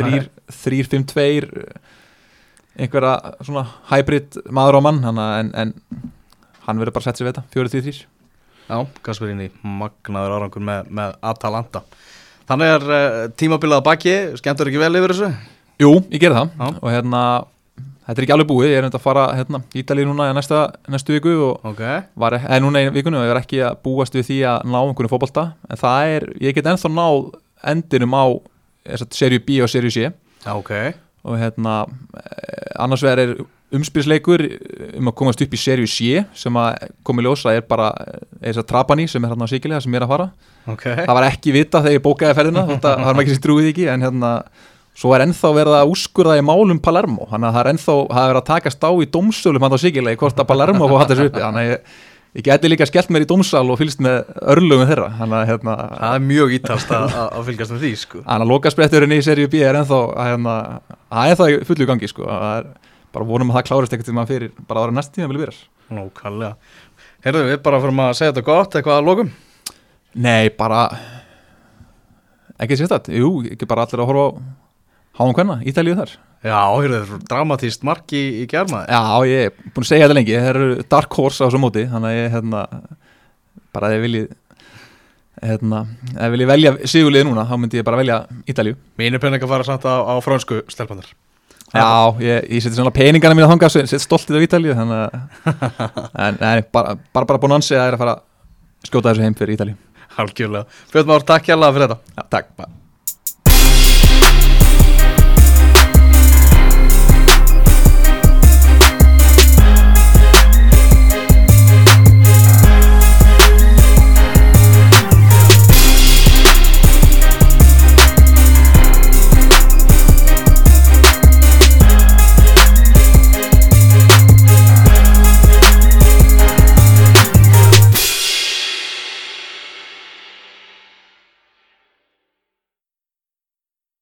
[0.50, 1.46] 3-5-2
[2.82, 3.12] einhverja
[3.46, 3.62] svona
[3.92, 4.98] hybrid maður á mann.
[5.06, 5.74] En, en
[6.66, 8.04] hann verður bara að setja sig við þetta 4-3-3
[8.66, 11.84] Já, Gasperini, magnaður árangur með, með Atalanta.
[12.50, 15.30] Þannig er uh, tímabilið að baki, skemmtur ekki vel yfir þessu?
[15.82, 16.50] Jú, ég gerði það.
[16.56, 16.68] Já.
[16.80, 17.22] og hérna,
[18.06, 18.68] þetta er ekki alveg búið.
[18.70, 20.60] Ég er enda að fara hérna, í Ítalíu núna í næsta,
[20.92, 21.82] næstu viku og Ok,
[22.16, 24.78] var, eða núna í vikunni og ég er ekki að búast við því að ná
[24.80, 25.50] einhvern fótbolta.
[25.68, 27.26] En það er, ég get ennþá náð
[27.74, 28.24] endinum á
[29.12, 30.08] serju B og serju C.
[30.46, 30.72] Já, ok.
[31.26, 33.36] Og hérna eh, annars er
[33.74, 34.44] umspilsleikur
[34.96, 37.90] um að komast upp í serju C sem að komi ljósa er bara
[38.38, 40.28] þess að Trapani sem er hérna á síkilega sem ég er að fara.
[40.70, 43.70] Ok, það var ekki vita þegar ég bókaði ferðina þetta það var ekki sem trúið
[43.72, 44.32] ekki en hérna
[44.96, 47.28] svo er ennþá verið að úskurða í málum Palermo.
[47.30, 50.20] Þannig að það er ennþá það er að takast á í dómsölum hann á síkilega
[50.22, 51.42] hvort að Palermo fór þessu uppi.
[51.44, 51.92] Þannig að ég,
[52.40, 55.12] ég geti líka skellt mér í dómsal og fylgst með örlugum þeirra.
[55.20, 58.24] Þannig að hérna það er mjög ítalst að, að fylgjast með því sko.
[58.24, 60.56] Þannig að lokaspretturinn í serju B er ennþá að hérna,
[61.12, 62.68] það er það fullu gangi sko, er
[63.16, 66.52] bara vonum að það klárist ekkert maður fyrir bara ára næst tíma vilja vera
[67.24, 69.30] Heyrðu, við bara fyrir að segja þetta gott, eitthvað að lokum?
[70.26, 70.82] Nei, bara
[72.60, 74.65] ekki sérstætt, jú, ekki bara allir að horfa á
[75.16, 76.16] háum hvenna, Ítalíu þar.
[76.46, 80.34] Já, heyrðu, dramatíst mark í, í germaði Já, ég er búin að segja þetta lengi,
[80.36, 82.60] það eru dark horse á þessu móti, þannig að ég hérna,
[83.74, 84.26] bara ef ég viljið
[85.46, 85.80] hérna,
[86.12, 88.20] ef ég viljið velja sigurlið núna, þá myndi ég bara velja
[88.52, 88.76] Ítalíu.
[89.00, 91.10] Mínir peningar fara samt á, á frönsku stelpanir
[91.74, 91.88] Já,
[92.22, 95.10] ég, ég seti svona peningana mína þangað set stoltið á Ítalíu þannig að
[96.28, 99.26] en, bara, bara, bara búin að ansi að það er að fara að skjóta þessu
[99.26, 99.78] heim fyrir Ítalíu.
[100.16, 101.56] Hálfgjörlega Björn Már, takk hjá